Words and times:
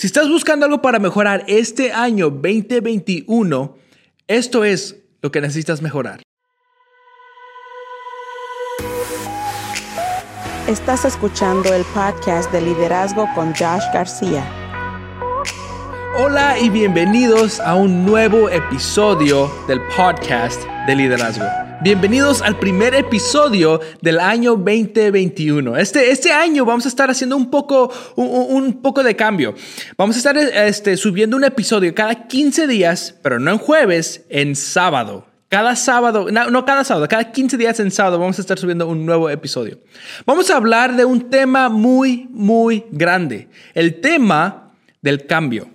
Si 0.00 0.06
estás 0.06 0.30
buscando 0.30 0.64
algo 0.64 0.80
para 0.80 0.98
mejorar 0.98 1.44
este 1.46 1.92
año 1.92 2.30
2021, 2.30 3.76
esto 4.28 4.64
es 4.64 4.96
lo 5.20 5.30
que 5.30 5.42
necesitas 5.42 5.82
mejorar. 5.82 6.22
Estás 10.66 11.04
escuchando 11.04 11.74
el 11.74 11.84
podcast 11.92 12.50
de 12.50 12.62
liderazgo 12.62 13.28
con 13.34 13.48
Josh 13.48 13.84
García. 13.92 14.42
Hola 16.16 16.58
y 16.58 16.70
bienvenidos 16.70 17.60
a 17.60 17.74
un 17.74 18.06
nuevo 18.06 18.48
episodio 18.48 19.52
del 19.68 19.82
podcast 19.94 20.62
de 20.86 20.96
liderazgo. 20.96 21.69
Bienvenidos 21.82 22.42
al 22.42 22.58
primer 22.58 22.94
episodio 22.94 23.80
del 24.02 24.20
año 24.20 24.50
2021. 24.54 25.78
Este, 25.78 26.10
este 26.10 26.30
año 26.30 26.66
vamos 26.66 26.84
a 26.84 26.88
estar 26.88 27.10
haciendo 27.10 27.38
un 27.38 27.50
poco, 27.50 27.90
un, 28.16 28.82
poco 28.82 29.02
de 29.02 29.16
cambio. 29.16 29.54
Vamos 29.96 30.14
a 30.16 30.18
estar 30.18 30.36
este, 30.36 30.98
subiendo 30.98 31.38
un 31.38 31.44
episodio 31.44 31.94
cada 31.94 32.28
15 32.28 32.66
días, 32.66 33.14
pero 33.22 33.38
no 33.38 33.52
en 33.52 33.56
jueves, 33.56 34.26
en 34.28 34.56
sábado. 34.56 35.26
Cada 35.48 35.74
sábado, 35.74 36.26
no, 36.30 36.50
no, 36.50 36.66
cada 36.66 36.84
sábado, 36.84 37.08
cada 37.08 37.32
15 37.32 37.56
días 37.56 37.80
en 37.80 37.90
sábado 37.90 38.18
vamos 38.18 38.38
a 38.38 38.42
estar 38.42 38.58
subiendo 38.58 38.86
un 38.86 39.06
nuevo 39.06 39.30
episodio. 39.30 39.78
Vamos 40.26 40.50
a 40.50 40.56
hablar 40.56 40.96
de 40.96 41.06
un 41.06 41.30
tema 41.30 41.70
muy, 41.70 42.28
muy 42.30 42.84
grande. 42.90 43.48
El 43.72 44.02
tema 44.02 44.74
del 45.00 45.26
cambio. 45.26 45.70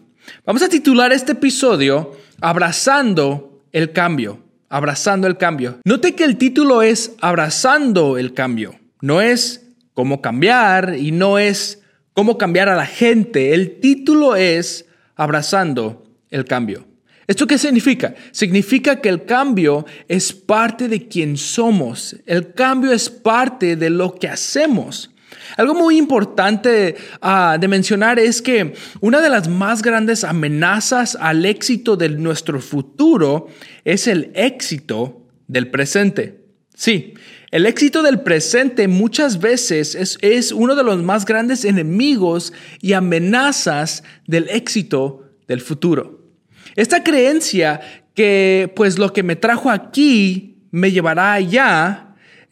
Vamos 0.45 0.61
a 0.61 0.69
titular 0.69 1.11
este 1.11 1.31
episodio 1.31 2.11
Abrazando 2.41 3.63
el 3.71 3.91
cambio 3.91 4.44
abrazando 4.75 5.25
el 5.25 5.37
cambio. 5.37 5.79
Note 5.85 6.15
que 6.15 6.25
el 6.25 6.35
título 6.35 6.81
es 6.81 7.13
abrazando 7.21 8.17
el 8.17 8.33
cambio. 8.33 8.77
No 8.99 9.21
es 9.21 9.65
cómo 9.93 10.21
cambiar 10.21 10.97
y 10.99 11.13
no 11.13 11.39
es 11.39 11.81
cómo 12.11 12.37
cambiar 12.37 12.67
a 12.67 12.75
la 12.75 12.85
gente. 12.85 13.53
El 13.53 13.79
título 13.79 14.35
es 14.35 14.85
abrazando 15.15 16.03
el 16.29 16.43
cambio. 16.43 16.85
¿Esto 17.25 17.47
qué 17.47 17.57
significa? 17.57 18.15
Significa 18.31 18.99
que 18.99 19.07
el 19.07 19.23
cambio 19.23 19.85
es 20.09 20.33
parte 20.33 20.89
de 20.89 21.07
quien 21.07 21.37
somos. 21.37 22.17
El 22.25 22.51
cambio 22.53 22.91
es 22.91 23.09
parte 23.09 23.77
de 23.77 23.89
lo 23.89 24.15
que 24.15 24.27
hacemos. 24.27 25.14
Algo 25.57 25.73
muy 25.73 25.97
importante 25.97 26.95
ah, 27.21 27.57
de 27.59 27.67
mencionar 27.67 28.19
es 28.19 28.41
que 28.41 28.73
una 29.01 29.21
de 29.21 29.29
las 29.29 29.47
más 29.47 29.81
grandes 29.81 30.23
amenazas 30.23 31.17
al 31.19 31.45
éxito 31.45 31.95
de 31.95 32.09
nuestro 32.09 32.59
futuro 32.61 33.47
es 33.83 34.07
el 34.07 34.31
éxito 34.35 35.21
del 35.47 35.69
presente. 35.69 36.45
Sí, 36.73 37.13
el 37.51 37.65
éxito 37.65 38.03
del 38.03 38.19
presente 38.19 38.87
muchas 38.87 39.39
veces 39.39 39.95
es, 39.95 40.17
es 40.21 40.51
uno 40.51 40.75
de 40.75 40.83
los 40.83 41.01
más 41.03 41.25
grandes 41.25 41.63
enemigos 41.63 42.51
y 42.81 42.93
amenazas 42.93 44.03
del 44.27 44.49
éxito 44.49 45.29
del 45.47 45.61
futuro. 45.61 46.19
Esta 46.75 47.03
creencia 47.03 47.79
que 48.13 48.71
pues 48.75 48.97
lo 48.97 49.13
que 49.13 49.23
me 49.23 49.35
trajo 49.35 49.69
aquí 49.69 50.57
me 50.71 50.91
llevará 50.91 51.33
allá 51.33 52.04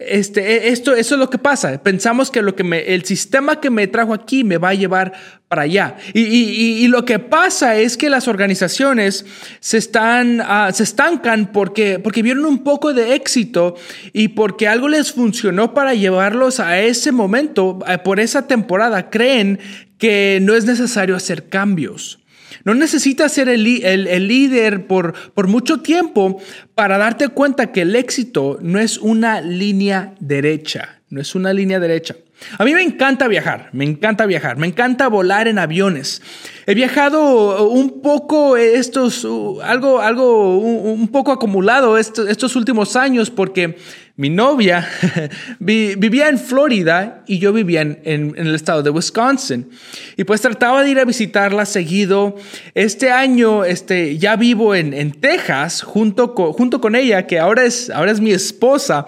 este, 0.07 0.41
e, 0.41 0.69
esto, 0.69 0.95
eso 0.95 1.15
es 1.15 1.19
lo 1.19 1.29
que 1.29 1.37
pasa. 1.37 1.81
Pensamos 1.81 2.31
que, 2.31 2.41
lo 2.41 2.55
que 2.55 2.63
me, 2.63 2.79
el 2.93 3.05
sistema 3.05 3.59
que 3.59 3.69
me 3.69 3.87
trajo 3.87 4.13
aquí 4.13 4.43
me 4.43 4.57
va 4.57 4.69
a 4.69 4.73
llevar 4.73 5.13
para 5.47 5.63
allá. 5.63 5.97
Y, 6.13 6.87
lo 6.87 7.05
que 7.05 7.19
pasa 7.19 7.75
es 7.75 7.97
que 7.97 8.09
las 8.09 8.27
organizaciones 8.27 9.25
se, 9.59 9.77
están, 9.77 10.41
ah, 10.41 10.71
se 10.73 10.83
estancan 10.83 11.51
porque, 11.51 11.99
porque 11.99 12.23
vieron 12.23 12.45
un 12.45 12.63
poco 12.63 12.93
de 12.93 13.13
éxito 13.15 13.75
y 14.13 14.29
porque 14.29 14.67
algo 14.67 14.87
les 14.87 15.11
funcionó 15.11 15.73
para 15.73 15.93
llevarlos 15.93 16.59
a 16.59 16.79
ese 16.79 17.11
momento, 17.11 17.79
por 18.03 18.19
esa 18.19 18.47
temporada. 18.47 19.09
Creen 19.09 19.59
que 19.99 20.39
no 20.41 20.55
es 20.55 20.65
necesario 20.65 21.15
hacer 21.15 21.49
cambios. 21.49 22.22
No 22.63 22.73
necesitas 22.73 23.31
ser 23.31 23.49
el, 23.49 23.63
líder 23.63 24.87
por, 24.87 25.13
por 25.33 25.47
mucho 25.47 25.81
tiempo 25.81 26.41
para 26.75 26.97
darte 26.97 27.29
cuenta 27.29 27.71
que 27.71 27.81
el 27.81 27.95
éxito 27.95 28.57
no 28.61 28.79
es 28.79 28.97
una 28.97 29.41
línea 29.41 30.15
derecha, 30.19 31.01
no 31.09 31.21
es 31.21 31.35
una 31.35 31.53
línea 31.53 31.79
derecha. 31.79 32.15
A 32.57 32.65
mí 32.65 32.73
me 32.73 32.83
encanta 32.83 33.27
viajar, 33.27 33.69
me 33.73 33.85
encanta 33.85 34.25
viajar, 34.25 34.57
me 34.57 34.67
encanta 34.67 35.07
volar 35.07 35.47
en 35.47 35.59
aviones. 35.59 36.21
He 36.65 36.73
viajado 36.73 37.69
un 37.69 38.01
poco 38.01 38.57
estos, 38.57 39.25
algo, 39.63 40.01
algo 40.01 40.57
un 40.57 41.07
poco 41.07 41.31
acumulado 41.31 41.97
estos, 41.97 42.29
estos 42.29 42.55
últimos 42.55 42.95
años 42.95 43.29
porque 43.29 43.77
mi 44.15 44.29
novia 44.29 44.87
vivía 45.59 46.29
en 46.29 46.37
Florida 46.37 47.23
y 47.25 47.39
yo 47.39 47.51
vivía 47.51 47.81
en, 47.81 48.35
el 48.37 48.53
estado 48.53 48.83
de 48.83 48.91
Wisconsin. 48.91 49.69
Y 50.17 50.23
pues 50.23 50.41
trataba 50.41 50.83
de 50.83 50.91
ir 50.91 50.99
a 50.99 51.05
visitarla 51.05 51.65
seguido. 51.65 52.35
Este 52.75 53.11
año 53.11 53.65
este, 53.65 54.17
ya 54.19 54.35
vivo 54.35 54.75
en, 54.75 55.11
Texas 55.13 55.81
junto 55.81 56.35
con, 56.35 56.53
junto 56.53 56.79
con 56.79 56.95
ella, 56.95 57.25
que 57.25 57.39
ahora 57.39 57.63
es, 57.63 57.89
ahora 57.89 58.11
es 58.11 58.19
mi 58.19 58.31
esposa. 58.31 59.07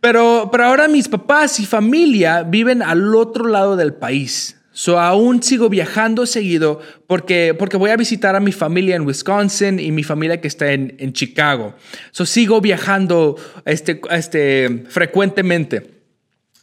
Pero, 0.00 0.48
pero 0.50 0.64
ahora 0.64 0.88
mis 0.88 1.08
papás 1.08 1.60
y 1.60 1.66
familia 1.66 2.42
viven 2.42 2.82
al 2.82 3.14
otro 3.14 3.46
lado 3.46 3.76
del 3.76 3.92
país. 3.92 4.59
So, 4.72 5.00
aún 5.00 5.42
sigo 5.42 5.68
viajando 5.68 6.26
seguido 6.26 6.80
porque, 7.08 7.54
porque 7.58 7.76
voy 7.76 7.90
a 7.90 7.96
visitar 7.96 8.36
a 8.36 8.40
mi 8.40 8.52
familia 8.52 8.94
en 8.94 9.06
Wisconsin 9.06 9.80
y 9.80 9.90
mi 9.90 10.04
familia 10.04 10.40
que 10.40 10.46
está 10.46 10.72
en, 10.72 10.94
en 10.98 11.12
Chicago. 11.12 11.74
So, 12.12 12.24
sigo 12.24 12.60
viajando 12.60 13.36
este, 13.64 14.00
este, 14.10 14.84
frecuentemente. 14.88 15.90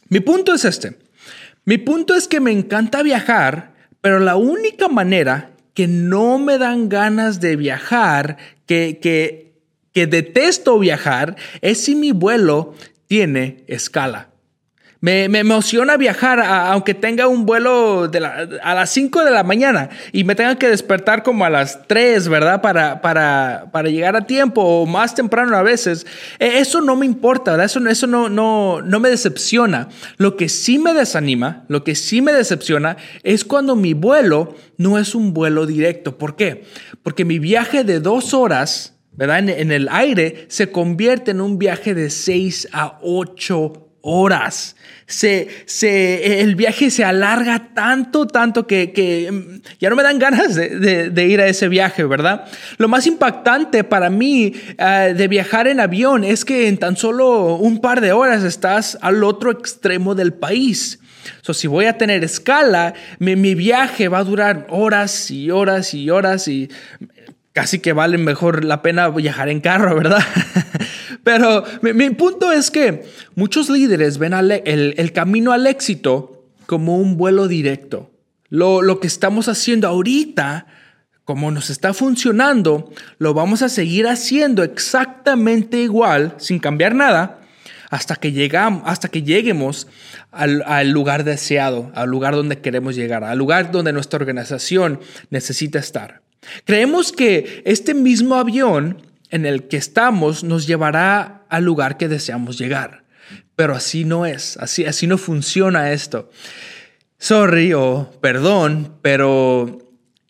Mi 0.08 0.20
punto 0.20 0.54
es 0.54 0.64
este. 0.64 0.96
Mi 1.66 1.76
punto 1.76 2.14
es 2.14 2.28
que 2.28 2.40
me 2.40 2.50
encanta 2.50 3.02
viajar, 3.02 3.74
pero 4.00 4.20
la 4.20 4.36
única 4.36 4.88
manera 4.88 5.50
que 5.74 5.86
no 5.86 6.38
me 6.38 6.56
dan 6.56 6.88
ganas 6.88 7.40
de 7.40 7.56
viajar, 7.56 8.38
que, 8.64 8.98
que, 9.02 9.52
que 9.92 10.06
detesto 10.06 10.78
viajar, 10.78 11.36
es 11.60 11.84
si 11.84 11.94
mi 11.94 12.12
vuelo 12.12 12.74
tiene 13.06 13.64
escala. 13.66 14.30
Me, 15.00 15.26
emociona 15.26 15.96
viajar, 15.96 16.40
aunque 16.40 16.92
tenga 16.92 17.28
un 17.28 17.46
vuelo 17.46 18.10
a 18.62 18.74
las 18.74 18.90
5 18.90 19.24
de 19.24 19.30
la 19.30 19.44
mañana 19.44 19.90
y 20.10 20.24
me 20.24 20.34
tenga 20.34 20.56
que 20.56 20.68
despertar 20.68 21.22
como 21.22 21.44
a 21.44 21.50
las 21.50 21.86
3, 21.86 22.28
¿verdad? 22.28 22.60
Para, 22.60 23.00
para, 23.00 23.66
para 23.70 23.90
llegar 23.90 24.16
a 24.16 24.26
tiempo 24.26 24.60
o 24.60 24.86
más 24.86 25.14
temprano 25.14 25.56
a 25.56 25.62
veces. 25.62 26.04
E, 26.40 26.58
eso 26.58 26.80
no 26.80 26.96
me 26.96 27.06
importa, 27.06 27.52
¿verdad? 27.52 27.66
Eso, 27.66 27.86
eso 27.88 28.08
no, 28.08 28.28
no, 28.28 28.82
no 28.82 28.98
me 28.98 29.08
decepciona. 29.08 29.88
Lo 30.16 30.36
que 30.36 30.48
sí 30.48 30.80
me 30.80 30.92
desanima, 30.92 31.64
lo 31.68 31.84
que 31.84 31.94
sí 31.94 32.20
me 32.20 32.32
decepciona 32.32 32.96
es 33.22 33.44
cuando 33.44 33.76
mi 33.76 33.94
vuelo 33.94 34.56
no 34.78 34.98
es 34.98 35.14
un 35.14 35.32
vuelo 35.32 35.66
directo. 35.66 36.18
¿Por 36.18 36.34
qué? 36.34 36.64
Porque 37.04 37.24
mi 37.24 37.38
viaje 37.38 37.84
de 37.84 38.00
dos 38.00 38.34
horas, 38.34 38.96
¿verdad? 39.12 39.38
En, 39.38 39.48
en 39.48 39.70
el 39.70 39.88
aire 39.92 40.46
se 40.48 40.72
convierte 40.72 41.30
en 41.30 41.40
un 41.40 41.56
viaje 41.56 41.94
de 41.94 42.10
6 42.10 42.70
a 42.72 42.98
8 43.00 43.62
horas. 43.62 43.87
Se, 45.06 45.48
se, 45.66 46.40
el 46.40 46.54
viaje 46.54 46.90
se 46.90 47.02
alarga 47.04 47.70
tanto, 47.74 48.26
tanto 48.26 48.66
que, 48.66 49.28
mm, 49.30 49.60
ya 49.80 49.90
no 49.90 49.96
me 49.96 50.02
dan 50.02 50.18
ganas 50.18 50.54
de, 50.54 51.26
ir 51.26 51.40
a 51.40 51.46
ese 51.46 51.68
viaje, 51.68 52.04
¿verdad? 52.04 52.46
Lo 52.76 52.88
más 52.88 53.06
impactante 53.06 53.84
para 53.84 54.10
mí 54.10 54.52
eh, 54.78 55.14
de 55.16 55.28
viajar 55.28 55.66
en 55.66 55.80
avión 55.80 56.24
es 56.24 56.44
que 56.44 56.68
en 56.68 56.78
tan 56.78 56.96
solo 56.96 57.56
un 57.56 57.80
par 57.80 58.00
de 58.00 58.12
horas 58.12 58.44
estás 58.44 58.98
al 59.00 59.24
otro 59.24 59.50
extremo 59.50 60.14
del 60.14 60.32
país. 60.32 61.00
So, 61.42 61.54
si 61.54 61.66
voy 61.66 61.86
a 61.86 61.98
tener 61.98 62.24
escala, 62.24 62.94
mi, 63.18 63.36
mi 63.36 63.54
viaje 63.54 64.08
va 64.08 64.18
a 64.18 64.24
durar 64.24 64.66
horas 64.70 65.30
y 65.30 65.50
horas 65.50 65.94
y 65.94 66.10
horas 66.10 66.48
y 66.48 66.70
casi 67.58 67.80
que 67.80 67.92
vale 67.92 68.18
mejor 68.18 68.64
la 68.64 68.82
pena 68.82 69.08
viajar 69.08 69.48
en 69.48 69.60
carro, 69.60 69.94
¿verdad? 69.96 70.22
Pero 71.28 71.62
mi, 71.82 72.08
punto 72.08 72.50
es 72.52 72.70
que 72.70 73.04
muchos 73.34 73.68
líderes 73.68 74.16
ven 74.16 74.32
el, 74.32 75.12
camino 75.12 75.52
al 75.52 75.66
éxito 75.66 76.46
como 76.64 76.96
un 76.96 77.18
vuelo 77.18 77.48
directo. 77.48 78.10
Lo, 78.48 78.80
lo, 78.80 78.98
que 78.98 79.08
estamos 79.08 79.46
haciendo 79.46 79.88
ahorita, 79.88 80.66
como 81.26 81.50
nos 81.50 81.68
está 81.68 81.92
funcionando, 81.92 82.90
lo 83.18 83.34
vamos 83.34 83.60
a 83.60 83.68
seguir 83.68 84.06
haciendo 84.06 84.62
exactamente 84.62 85.76
igual, 85.76 86.34
sin 86.38 86.60
cambiar 86.60 86.94
nada, 86.94 87.40
hasta 87.90 88.16
que, 88.16 88.32
llegamos, 88.32 88.84
hasta 88.86 89.08
que 89.08 89.22
lleguemos 89.22 89.86
al, 90.30 90.62
al, 90.64 90.88
lugar 90.92 91.24
deseado, 91.24 91.92
al 91.94 92.08
lugar 92.08 92.36
donde 92.36 92.62
queremos 92.62 92.96
llegar, 92.96 93.22
al 93.22 93.36
lugar 93.36 93.70
donde 93.70 93.92
nuestra 93.92 94.16
organización 94.16 94.98
necesita 95.28 95.78
estar. 95.78 96.22
Creemos 96.64 97.12
que 97.12 97.60
este 97.66 97.92
mismo 97.92 98.36
avión 98.36 99.07
en 99.30 99.46
el 99.46 99.68
que 99.68 99.76
estamos 99.76 100.44
nos 100.44 100.66
llevará 100.66 101.44
al 101.48 101.64
lugar 101.64 101.96
que 101.96 102.08
deseamos 102.08 102.58
llegar. 102.58 103.04
Pero 103.56 103.74
así 103.74 104.04
no 104.04 104.26
es, 104.26 104.56
así, 104.58 104.84
así 104.84 105.06
no 105.06 105.18
funciona 105.18 105.92
esto. 105.92 106.30
Sorry 107.18 107.72
o 107.72 108.10
perdón, 108.20 108.94
pero 109.02 109.78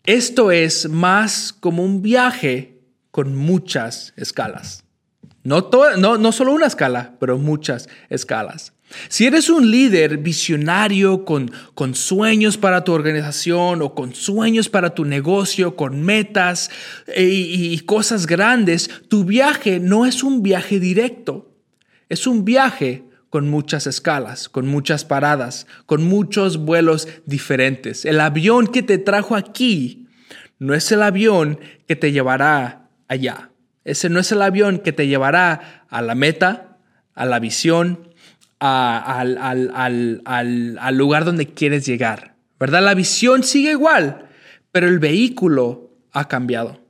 esto 0.05 0.51
es 0.51 0.89
más 0.89 1.53
como 1.53 1.83
un 1.83 2.01
viaje 2.01 2.79
con 3.11 3.35
muchas 3.35 4.13
escalas. 4.17 4.83
No, 5.43 5.69
no, 5.97 6.17
no 6.17 6.31
solo 6.31 6.51
una 6.51 6.67
escala, 6.67 7.15
pero 7.19 7.37
muchas 7.37 7.87
escalas. 8.09 8.73
Si 9.07 9.25
eres 9.25 9.49
un 9.49 9.69
líder 9.69 10.17
visionario 10.17 11.25
con, 11.25 11.51
con, 11.75 11.95
sueños 11.95 12.57
para 12.57 12.83
tu 12.83 12.91
organización 12.91 13.81
o 13.81 13.93
con 13.93 14.15
sueños 14.15 14.69
para 14.69 14.95
tu 14.95 15.05
negocio, 15.05 15.75
con 15.75 16.01
metas 16.01 16.71
eh, 17.07 17.23
y, 17.23 17.73
y 17.73 17.79
cosas 17.81 18.25
grandes, 18.25 18.89
tu 19.07 19.25
viaje 19.25 19.79
no 19.79 20.05
es 20.05 20.23
un 20.23 20.41
viaje 20.41 20.79
directo, 20.79 21.53
es 22.09 22.25
un 22.25 22.45
viaje 22.45 23.03
con 23.29 23.47
muchas 23.47 23.85
escalas, 23.85 24.49
con 24.49 24.67
muchas 24.67 25.05
paradas, 25.05 25.67
con 25.85 26.03
muchos 26.03 26.57
vuelos 26.57 27.07
diferentes. 27.25 28.05
El 28.05 28.19
avión 28.19 28.67
que 28.67 28.81
te 28.81 28.97
trajo 28.97 29.35
aquí 29.35 30.07
no 30.57 30.73
es 30.73 30.91
el 30.91 31.03
avión 31.03 31.59
que 31.87 31.95
te 31.95 32.11
llevará 32.11 32.89
allá. 33.07 33.51
Ese 33.85 34.09
no 34.09 34.19
es 34.19 34.31
el 34.31 34.41
avión 34.41 34.79
que 34.79 34.91
te 34.91 35.07
llevará 35.07 35.85
a 35.89 36.01
la 36.01 36.15
meta, 36.15 36.77
a 37.13 37.25
la 37.25 37.39
visión, 37.39 38.08
al, 38.59 40.21
al, 40.25 40.97
lugar 40.97 41.25
donde 41.25 41.47
quieres 41.47 41.85
llegar. 41.85 42.35
¿Verdad? 42.59 42.83
La 42.83 42.93
visión 42.93 43.43
sigue 43.43 43.71
igual, 43.71 44.29
pero 44.71 44.87
el 44.87 44.99
vehículo 44.99 45.91
ha 46.11 46.27
cambiado. 46.27 46.81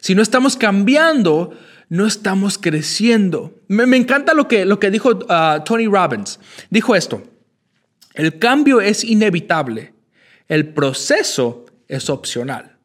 Si 0.00 0.14
no 0.14 0.22
estamos 0.22 0.56
cambiando, 0.56 1.58
no 1.88 2.06
estamos 2.06 2.58
creciendo. 2.58 3.60
Me, 3.66 3.96
encanta 3.96 4.34
lo 4.34 4.46
que, 4.46 4.64
lo 4.64 4.78
que 4.78 4.90
dijo 4.90 5.10
uh, 5.10 5.64
Tony 5.64 5.86
Robbins. 5.86 6.38
Dijo 6.70 6.94
esto, 6.94 7.22
el 8.14 8.38
cambio 8.38 8.80
es 8.80 9.04
inevitable, 9.04 9.92
el 10.46 10.68
proceso 10.68 11.66
es 11.88 12.10
opcional. 12.10 12.76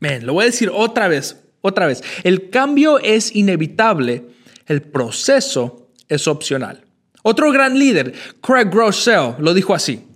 lo 0.00 0.34
voy 0.34 0.42
a 0.42 0.46
decir 0.46 0.70
otra 0.72 1.08
vez, 1.08 1.42
otra 1.62 1.86
vez. 1.86 2.02
El 2.22 2.50
cambio 2.50 2.98
es 2.98 3.34
inevitable, 3.34 4.26
el 4.66 4.82
proceso 4.82 5.88
es 6.08 6.28
opcional. 6.28 6.84
Otro 7.22 7.52
gran 7.52 7.78
líder, 7.78 8.14
Craig 8.40 8.66
Groeschel, 8.70 9.34
lo 9.38 9.54
dijo 9.54 9.74
así. 9.74 10.06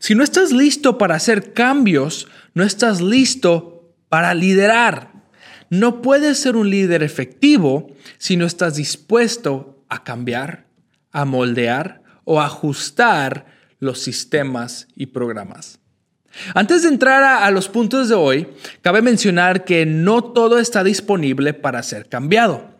Si 0.00 0.14
no 0.14 0.24
estás 0.24 0.52
listo 0.52 0.98
para 0.98 1.14
hacer 1.14 1.52
cambios, 1.52 2.28
no 2.54 2.64
estás 2.64 3.00
listo 3.00 3.92
para 4.08 4.34
liderar. 4.34 5.12
No 5.68 6.00
puedes 6.00 6.38
ser 6.38 6.56
un 6.56 6.70
líder 6.70 7.02
efectivo 7.02 7.92
si 8.18 8.36
no 8.36 8.46
estás 8.46 8.76
dispuesto 8.76 9.84
a 9.88 10.04
cambiar, 10.04 10.66
a 11.12 11.24
moldear 11.24 12.02
o 12.24 12.40
ajustar 12.40 13.46
los 13.78 14.00
sistemas 14.00 14.88
y 14.96 15.06
programas. 15.06 15.80
Antes 16.54 16.82
de 16.82 16.88
entrar 16.88 17.22
a, 17.22 17.50
los 17.50 17.68
puntos 17.68 18.08
de 18.08 18.14
hoy, 18.14 18.48
cabe 18.82 19.00
mencionar 19.02 19.64
que 19.64 19.86
no 19.86 20.22
todo 20.22 20.58
está 20.58 20.84
disponible 20.84 21.54
para 21.54 21.82
ser 21.82 22.08
cambiado. 22.08 22.76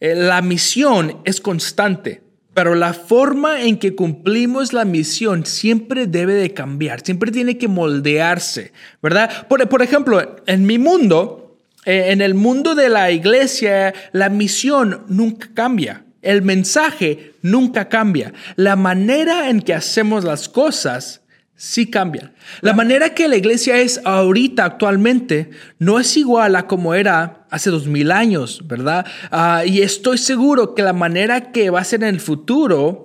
Eh, 0.00 0.14
la 0.14 0.40
misión 0.42 1.20
es 1.24 1.40
constante, 1.40 2.22
pero 2.54 2.76
la 2.76 2.94
forma 2.94 3.62
en 3.62 3.78
que 3.78 3.96
cumplimos 3.96 4.72
la 4.72 4.84
misión 4.84 5.44
siempre 5.44 6.06
debe 6.06 6.34
de 6.34 6.54
cambiar, 6.54 7.00
siempre 7.04 7.32
tiene 7.32 7.58
que 7.58 7.68
moldearse, 7.68 8.72
¿verdad? 9.02 9.48
Por, 9.48 9.82
ejemplo, 9.82 10.36
en 10.46 10.64
mi 10.64 10.78
mundo, 10.78 11.58
eh, 11.84 12.06
en 12.08 12.20
el 12.20 12.34
mundo 12.34 12.76
de 12.76 12.88
la 12.88 13.10
iglesia, 13.10 13.92
la 14.12 14.28
misión 14.28 15.04
nunca 15.08 15.48
cambia. 15.52 16.04
El 16.22 16.40
mensaje 16.40 17.32
nunca 17.42 17.90
cambia. 17.90 18.32
La 18.56 18.76
manera 18.76 19.50
en 19.50 19.60
que 19.60 19.74
hacemos 19.74 20.24
las 20.24 20.48
cosas 20.48 21.20
sí 21.56 21.86
cambia. 21.86 22.32
La 22.60 22.72
manera 22.72 23.14
que 23.14 23.28
la 23.28 23.36
iglesia 23.36 23.80
es 23.80 24.00
ahorita, 24.04 24.64
actualmente, 24.64 25.50
no 25.78 26.00
es 26.00 26.16
igual 26.16 26.56
a 26.56 26.66
como 26.66 26.94
era 26.94 27.46
hace 27.50 27.70
dos 27.70 27.86
mil 27.86 28.10
años, 28.10 28.62
¿verdad? 28.66 29.06
Ah, 29.30 29.62
y 29.64 29.82
estoy 29.82 30.18
seguro 30.18 30.74
que 30.74 30.82
la 30.82 30.92
manera 30.92 31.52
que 31.52 31.70
va 31.70 31.80
a 31.80 31.84
ser 31.84 32.02
en 32.02 32.14
el 32.14 32.20
futuro, 32.20 33.04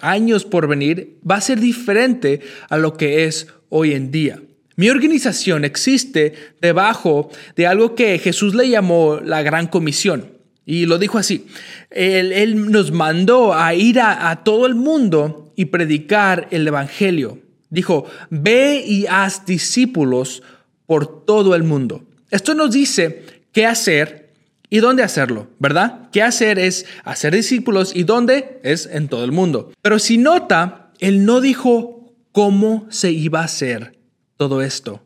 años 0.00 0.44
por 0.44 0.66
venir, 0.66 1.18
va 1.28 1.36
a 1.36 1.40
ser 1.40 1.60
diferente 1.60 2.40
a 2.68 2.78
lo 2.78 2.96
que 2.96 3.24
es 3.24 3.48
hoy 3.68 3.92
en 3.92 4.10
día. 4.10 4.40
Mi 4.76 4.88
organización 4.88 5.64
existe 5.66 6.32
debajo 6.62 7.30
de 7.54 7.66
algo 7.66 7.94
que 7.94 8.18
Jesús 8.18 8.54
le 8.54 8.70
llamó 8.70 9.20
la 9.22 9.42
Gran 9.42 9.66
Comisión. 9.66 10.38
Y 10.64 10.86
lo 10.86 10.98
dijo 10.98 11.18
así, 11.18 11.46
Él, 11.90 12.70
nos 12.70 12.92
mandó 12.92 13.52
a 13.54 13.74
ir 13.74 14.00
a 14.00 14.42
todo 14.44 14.66
el 14.66 14.74
mundo 14.74 15.52
y 15.56 15.66
predicar 15.66 16.48
el 16.50 16.66
Evangelio 16.66 17.38
Dijo, 17.70 18.04
ve 18.28 18.84
y 18.86 19.06
haz 19.06 19.46
discípulos 19.46 20.42
por 20.86 21.24
todo 21.24 21.54
el 21.54 21.62
mundo. 21.62 22.04
Esto 22.30 22.54
nos 22.54 22.72
dice 22.72 23.24
qué 23.52 23.66
hacer 23.66 24.32
y 24.68 24.78
dónde 24.78 25.02
hacerlo, 25.02 25.48
¿verdad? 25.58 26.10
Qué 26.12 26.22
hacer 26.22 26.58
es 26.58 26.86
hacer 27.04 27.34
discípulos 27.34 27.92
y 27.94 28.04
dónde 28.04 28.60
es 28.62 28.86
en 28.86 29.08
todo 29.08 29.24
el 29.24 29.32
mundo. 29.32 29.72
Pero 29.82 29.98
si 29.98 30.18
nota, 30.18 30.92
él 30.98 31.24
no 31.24 31.40
dijo 31.40 32.12
cómo 32.32 32.86
se 32.90 33.10
iba 33.10 33.40
a 33.40 33.44
hacer 33.44 33.98
todo 34.36 34.62
esto. 34.62 35.02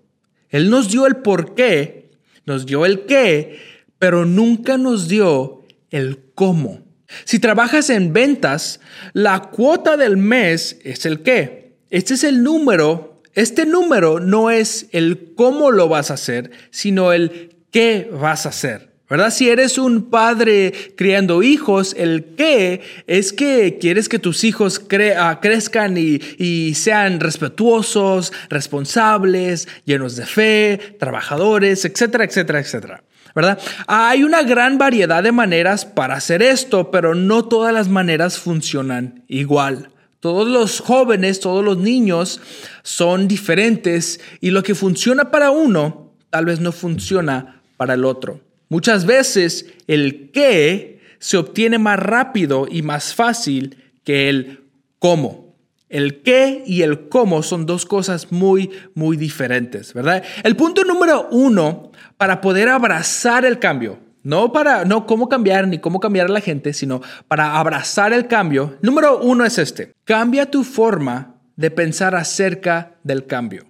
Él 0.51 0.71
nos 0.71 0.91
dio 0.91 1.07
el 1.07 1.17
por 1.17 1.55
qué, 1.55 2.11
nos 2.47 2.67
dio 2.67 2.85
el 2.87 3.07
qué, 3.07 3.59
pero 3.99 4.27
nunca 4.27 4.77
nos 4.77 5.09
dio 5.09 5.65
el 5.91 6.19
cómo. 6.35 6.83
Si 7.25 7.39
trabajas 7.39 7.91
en 7.91 8.13
ventas, 8.13 8.81
la 9.13 9.51
cuota 9.51 9.97
del 9.97 10.17
mes 10.17 10.79
es 10.85 11.07
el 11.07 11.23
qué. 11.23 11.64
Este 11.91 12.15
es 12.15 12.25
el 12.25 12.43
número. 12.43 13.23
Este 13.35 13.67
número 13.67 14.21
no 14.21 14.51
es 14.51 14.87
el 14.93 15.35
cómo 15.35 15.71
lo 15.71 15.89
vas 15.89 16.11
a 16.11 16.15
hacer, 16.15 16.51
sino 16.71 17.13
el 17.13 17.57
qué 17.71 18.11
vas 18.13 18.47
a 18.47 18.51
hacer. 18.51 18.95
¿Verdad? 19.09 19.31
Si 19.31 19.51
eres 19.51 19.77
un 19.77 20.09
padre 20.09 20.73
criando 20.97 21.43
hijos, 21.43 21.95
el 21.99 22.35
qué 22.37 22.81
es 23.07 23.35
que 23.35 23.77
quieres 23.79 24.09
que 24.09 24.19
tus 24.19 24.45
hijos 24.45 24.83
ah, 25.19 25.41
crezcan 25.43 25.99
y, 25.99 26.21
y, 26.39 26.75
sean 26.75 27.21
respetuosos, 27.21 28.33
responsables, 28.49 29.69
llenos 29.85 30.17
de 30.17 30.25
fe, 30.25 30.97
trabajadores, 30.99 31.85
etcétera, 31.85 32.25
etcétera, 32.25 32.61
etcétera. 32.61 33.05
¿Verdad? 33.35 33.59
Hay 33.87 34.25
una 34.25 34.43
gran 34.43 34.79
variedad 34.79 35.23
de 35.23 35.33
maneras 35.33 35.85
para 35.85 36.15
hacer 36.15 36.41
esto, 36.41 36.91
pero 36.91 37.15
no 37.15 37.45
todas 37.45 37.75
las 37.75 37.89
maneras 37.89 38.39
funcionan 38.39 39.25
igual. 39.29 39.91
Todos 40.25 40.49
los 40.49 40.81
jóvenes, 40.81 41.39
todos 41.39 41.63
los 41.63 41.77
niños 41.77 42.41
son 42.83 43.29
diferentes 43.29 44.21
y 44.41 44.53
lo 44.53 44.63
que 44.63 44.75
funciona 44.75 45.31
para 45.31 45.51
uno 45.51 46.15
tal 46.31 46.47
vez 46.47 46.61
no 46.61 46.73
funciona 46.73 47.61
para 47.77 47.93
el 47.93 48.07
otro. 48.07 48.41
Muchas 48.71 49.05
veces 49.05 49.67
el 49.87 50.31
qué 50.31 50.99
se 51.19 51.37
obtiene 51.37 51.77
más 51.77 51.99
rápido 51.99 52.67
y 52.71 52.81
más 52.81 53.15
fácil 53.15 53.77
que 54.03 54.31
el 54.31 54.65
cómo. 54.99 55.55
El 55.91 56.23
qué 56.23 56.63
y 56.67 56.81
el 56.81 57.11
cómo 57.11 57.43
son 57.43 57.67
dos 57.67 57.85
cosas 57.85 58.33
muy, 58.33 58.71
muy 58.95 59.19
diferentes, 59.19 59.93
¿verdad? 59.93 60.25
El 60.43 60.57
punto 60.57 60.85
número 60.85 61.29
uno 61.33 61.93
para 62.17 62.41
poder 62.41 62.71
abrazar 62.71 63.45
el 63.45 63.59
cambio, 63.59 63.99
no 64.25 64.53
para, 64.53 64.85
no 64.85 65.07
cómo 65.07 65.29
cambiar 65.29 65.69
ni 65.69 65.79
cómo 65.79 66.01
cambiar 66.01 66.27
a 66.27 66.33
la 66.33 66.41
gente, 66.41 66.73
sino 66.73 67.03
para 67.29 67.59
abrazar 67.59 68.13
el 68.13 68.27
cambio. 68.27 68.77
Número 68.83 69.19
uno 69.19 69.45
es 69.45 69.59
este. 69.59 69.93
Cambia 70.05 70.51
tu 70.51 70.65
forma 70.65 71.37
de 71.57 71.71
pensar 71.71 72.17
acerca 72.17 72.97
del 73.05 73.27
cambio. 73.27 73.67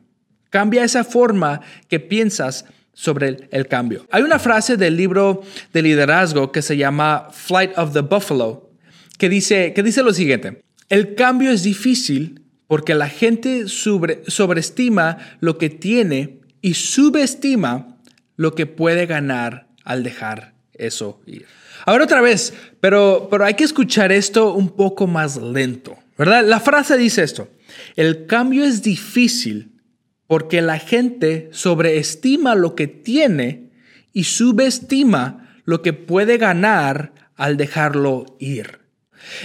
Cambia 0.49 0.84
esa 0.84 1.04
forma 1.04 1.61
que 1.88 1.99
piensas 2.00 2.64
sobre 2.92 3.49
el, 3.50 3.66
cambio. 3.66 4.06
Hay 4.12 4.23
una 4.23 4.38
frase 4.38 4.76
del 4.76 4.96
libro 4.96 5.42
de 5.73 5.82
liderazgo 5.82 6.52
que 6.52 6.62
se 6.62 6.76
llama 6.76 7.28
Flight 7.32 7.76
of 7.76 7.92
the 7.92 8.02
Buffalo, 8.02 8.70
que 9.18 9.28
dice, 9.28 9.73
que 9.75 9.82
dice 9.82 10.04
lo 10.04 10.12
siguiente. 10.12 10.62
El 10.88 11.16
cambio 11.16 11.50
es 11.50 11.64
difícil 11.64 12.42
porque 12.68 12.94
la 12.94 13.08
gente 13.08 13.66
sobre, 13.66 14.23
sobreestima 14.28 15.18
lo 15.40 15.58
que 15.58 15.70
tiene 15.70 16.38
y 16.61 16.75
subestima 16.75 17.99
lo 18.37 18.54
que 18.54 18.66
puede 18.66 19.06
ganar 19.06 19.74
al 19.85 20.03
dejar 20.03 20.55
eso 20.73 21.21
ir. 21.26 21.47
Ahora 21.87 22.05
otra 22.05 22.21
vez, 22.21 22.53
pero, 22.81 23.29
pero 23.31 23.45
hay 23.45 23.55
que 23.55 23.64
escuchar 23.64 24.11
esto 24.12 24.55
un 24.55 24.71
poco 24.71 25.07
más 25.07 25.37
lento, 25.37 25.97
¿verdad? 26.19 26.45
La 26.45 26.61
frase 26.61 26.97
dice 26.97 27.23
esto, 27.23 27.49
el 27.97 28.26
cambio 28.26 28.64
es 28.64 28.83
difícil 28.83 29.73
porque 30.26 30.62
la 30.62 30.79
gente 30.79 31.49
sobreestima 31.53 32.55
lo 32.55 32.75
que 32.75 32.87
tiene 32.87 33.71
y 34.12 34.25
subestima 34.25 35.61
lo 35.64 35.83
que 35.83 35.93
puede 35.93 36.38
ganar 36.38 37.12
al 37.37 37.57
dejarlo 37.57 38.26
ir. 38.38 38.81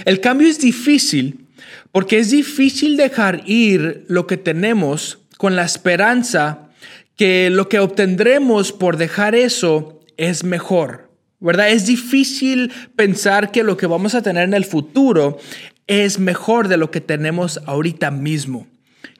El 0.04 0.20
cambio 0.20 0.48
es 0.48 0.58
difícil 0.58 1.46
porque 1.92 2.18
es 2.18 2.30
difícil 2.30 2.96
dejar 2.96 3.42
ir 3.46 4.04
lo 4.08 4.26
que 4.26 4.36
tenemos 4.36 5.18
con 5.36 5.56
la 5.56 5.64
esperanza 5.64 6.70
que 7.16 7.50
lo 7.50 7.68
que 7.68 7.80
obtendremos 7.80 8.72
por 8.72 8.96
dejar 8.96 9.34
eso 9.34 9.99
es 10.20 10.44
mejor, 10.44 11.10
¿verdad? 11.40 11.70
Es 11.70 11.86
difícil 11.86 12.70
pensar 12.94 13.50
que 13.50 13.64
lo 13.64 13.78
que 13.78 13.86
vamos 13.86 14.14
a 14.14 14.20
tener 14.20 14.44
en 14.44 14.52
el 14.52 14.66
futuro 14.66 15.38
es 15.86 16.18
mejor 16.18 16.68
de 16.68 16.76
lo 16.76 16.90
que 16.90 17.00
tenemos 17.00 17.58
ahorita 17.64 18.10
mismo. 18.10 18.66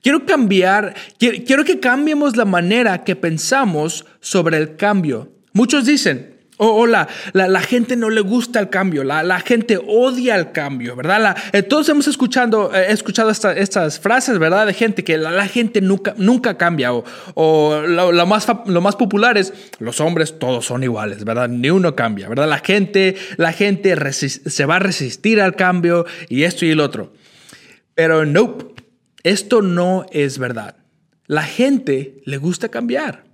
Quiero 0.02 0.26
cambiar, 0.26 0.94
quiero 1.18 1.64
que 1.64 1.80
cambiemos 1.80 2.36
la 2.36 2.44
manera 2.44 3.02
que 3.02 3.16
pensamos 3.16 4.04
sobre 4.20 4.58
el 4.58 4.76
cambio. 4.76 5.32
Muchos 5.54 5.86
dicen, 5.86 6.36
O, 6.62 6.86
la, 6.86 7.08
la, 7.32 7.60
gente 7.62 7.96
no 7.96 8.10
le 8.10 8.20
gusta 8.20 8.60
el 8.60 8.68
cambio, 8.68 9.02
la, 9.02 9.22
la 9.22 9.40
gente 9.40 9.78
odia 9.78 10.36
el 10.36 10.52
cambio, 10.52 10.94
¿verdad? 10.94 11.34
Eh, 11.54 11.62
todos 11.62 11.88
hemos 11.88 12.06
escuchado, 12.06 12.70
eh, 12.74 12.92
escuchado 12.92 13.30
estas 13.30 13.98
frases, 13.98 14.38
¿verdad? 14.38 14.66
De 14.66 14.74
gente 14.74 15.02
que 15.02 15.16
la, 15.16 15.48
gente 15.48 15.80
nunca, 15.80 16.12
nunca 16.18 16.58
cambia. 16.58 16.92
O, 16.92 17.02
o 17.32 17.80
lo, 17.80 18.26
más, 18.26 18.46
lo 18.66 18.82
más 18.82 18.94
popular 18.96 19.38
es, 19.38 19.54
los 19.78 20.02
hombres 20.02 20.38
todos 20.38 20.66
son 20.66 20.84
iguales, 20.84 21.24
¿verdad? 21.24 21.48
Ni 21.48 21.70
uno 21.70 21.96
cambia, 21.96 22.28
¿verdad? 22.28 22.46
La 22.46 22.58
gente, 22.58 23.16
la 23.38 23.54
gente 23.54 23.96
se 24.12 24.66
va 24.66 24.76
a 24.76 24.80
resistir 24.80 25.40
al 25.40 25.56
cambio 25.56 26.04
y 26.28 26.42
esto 26.42 26.66
y 26.66 26.72
el 26.72 26.80
otro. 26.80 27.14
Pero 27.94 28.26
no, 28.26 28.58
esto 29.22 29.62
no 29.62 30.04
es 30.12 30.38
verdad. 30.38 30.76
La 31.26 31.44
gente 31.44 32.20
le 32.26 32.36
gusta 32.36 32.68
cambiar 32.68 33.29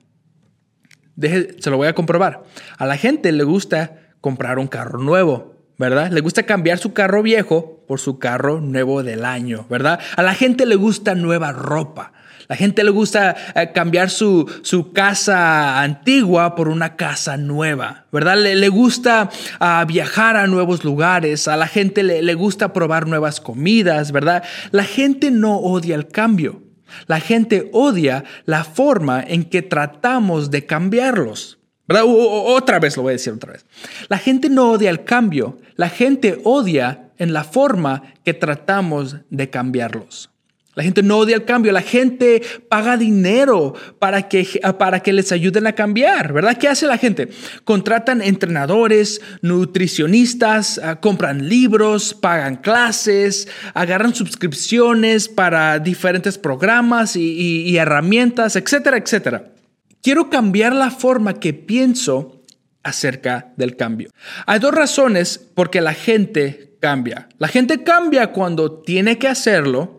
se 1.21 1.71
lo 1.71 1.77
voy 1.77 1.89
a 1.89 1.95
comprobar. 1.95 2.45
A 2.79 2.87
la 2.87 2.97
gente 2.97 3.33
le 3.33 3.45
gusta 3.45 3.97
comprar 4.21 4.59
un 4.59 4.67
carro 4.67 4.99
nuevo, 4.99 5.55
¿verdad? 5.79 6.11
Le 6.11 6.21
gusta 6.21 6.45
cambiar 6.45 6.79
su 6.79 6.93
carro 6.93 7.23
viejo 7.23 7.85
por 7.87 8.01
su 8.01 8.19
carro 8.19 8.61
nuevo 8.61 9.03
del 9.03 9.25
año, 9.25 9.67
¿verdad? 9.71 10.01
A 10.17 10.23
la 10.23 10.35
gente 10.35 10.67
le 10.67 10.77
gusta 10.77 11.15
nueva 11.15 11.53
ropa. 11.53 12.13
La 12.49 12.55
gente 12.55 12.85
le 12.85 12.91
gusta 12.91 13.35
eh, 13.57 13.73
cambiar 13.75 14.09
su, 14.09 14.49
su, 14.63 14.93
casa 14.93 15.81
antigua 15.81 16.55
por 16.55 16.69
una 16.69 16.95
casa 16.95 17.37
nueva, 17.37 18.07
¿verdad? 18.13 18.37
Le, 18.37 18.69
gusta 18.69 19.31
ah, 19.59 19.85
viajar 19.87 20.37
a 20.37 20.47
nuevos 20.47 20.85
lugares, 20.85 21.49
a 21.49 21.57
la 21.57 21.67
gente 21.67 22.05
le, 22.05 22.23
le 22.23 22.35
gusta 22.35 22.73
probar 22.73 23.09
nuevas 23.09 23.41
comidas, 23.41 24.13
¿verdad? 24.13 24.45
La 24.71 24.85
gente 24.85 25.33
no 25.33 25.57
odia 25.57 25.97
el 25.97 26.07
cambio. 26.07 26.66
La 27.07 27.21
gente 27.21 27.71
odia 27.73 28.25
la 28.45 28.65
forma 28.65 29.23
en 29.23 29.45
que 29.45 29.63
tratamos 29.63 30.51
de 30.51 30.67
cambiarlos. 30.67 31.59
otra 31.89 32.79
vez 32.79 32.97
lo 32.97 33.05
voy 33.05 33.11
a 33.11 33.13
decir 33.13 33.33
otra 33.33 33.53
vez. 33.53 33.67
La 34.09 34.19
gente 34.19 34.49
no 34.49 34.71
odia 34.73 34.91
el 34.91 35.05
cambio, 35.05 35.59
la 35.77 35.89
gente 35.89 36.41
odia 36.45 37.11
en 37.19 37.33
la 37.33 37.45
forma 37.45 38.15
que 38.25 38.35
tratamos 38.35 39.17
de 39.31 39.51
cambiarlos. 39.51 40.31
La 40.77 40.83
gente 40.83 41.03
no 41.03 41.17
odia 41.17 41.35
el 41.35 41.47
cambio, 41.47 41.73
la 41.73 41.81
gente 41.81 42.43
paga 42.69 42.99
dinero 42.99 43.73
para 43.99 44.29
que, 44.29 44.61
para 44.79 45.01
que 45.01 45.15
les 45.15 45.33
ayuden 45.33 45.67
a 45.67 45.73
cambiar, 45.73 46.35
¿verdad? 46.35 46.59
¿Qué 46.59 46.69
hace 46.69 46.87
la 46.87 46.99
gente? 46.99 47.31
Contratan 47.65 48.21
entrenadores, 48.21 49.23
nutricionistas, 49.41 50.79
ah, 50.85 51.01
compran 51.01 51.49
libros, 51.49 52.13
pagan 52.13 52.57
clases, 52.57 53.49
agarran 53.73 54.15
suscripciones 54.15 55.31
para 55.31 55.79
diferentes 55.79 56.37
programas 56.37 57.17
y, 57.17 57.63
y 57.63 57.79
herramientas, 57.79 58.55
etcétera, 58.55 58.99
etcétera. 58.99 59.55
Quiero 60.03 60.29
cambiar 60.29 60.75
la 60.75 60.91
forma 60.91 61.41
que 61.41 61.55
pienso 61.55 62.43
acerca 62.83 63.55
del 63.57 63.77
cambio. 63.77 64.11
Hay 64.45 64.59
dos 64.59 64.75
razones 64.75 65.39
por 65.39 65.71
qué 65.71 65.81
la 65.81 65.95
gente 65.95 66.77
cambia. 66.83 67.31
La 67.39 67.49
gente 67.49 67.83
cambia 67.83 68.31
cuando 68.33 68.83
tiene 68.83 69.17
que 69.17 69.29
hacerlo 69.29 69.97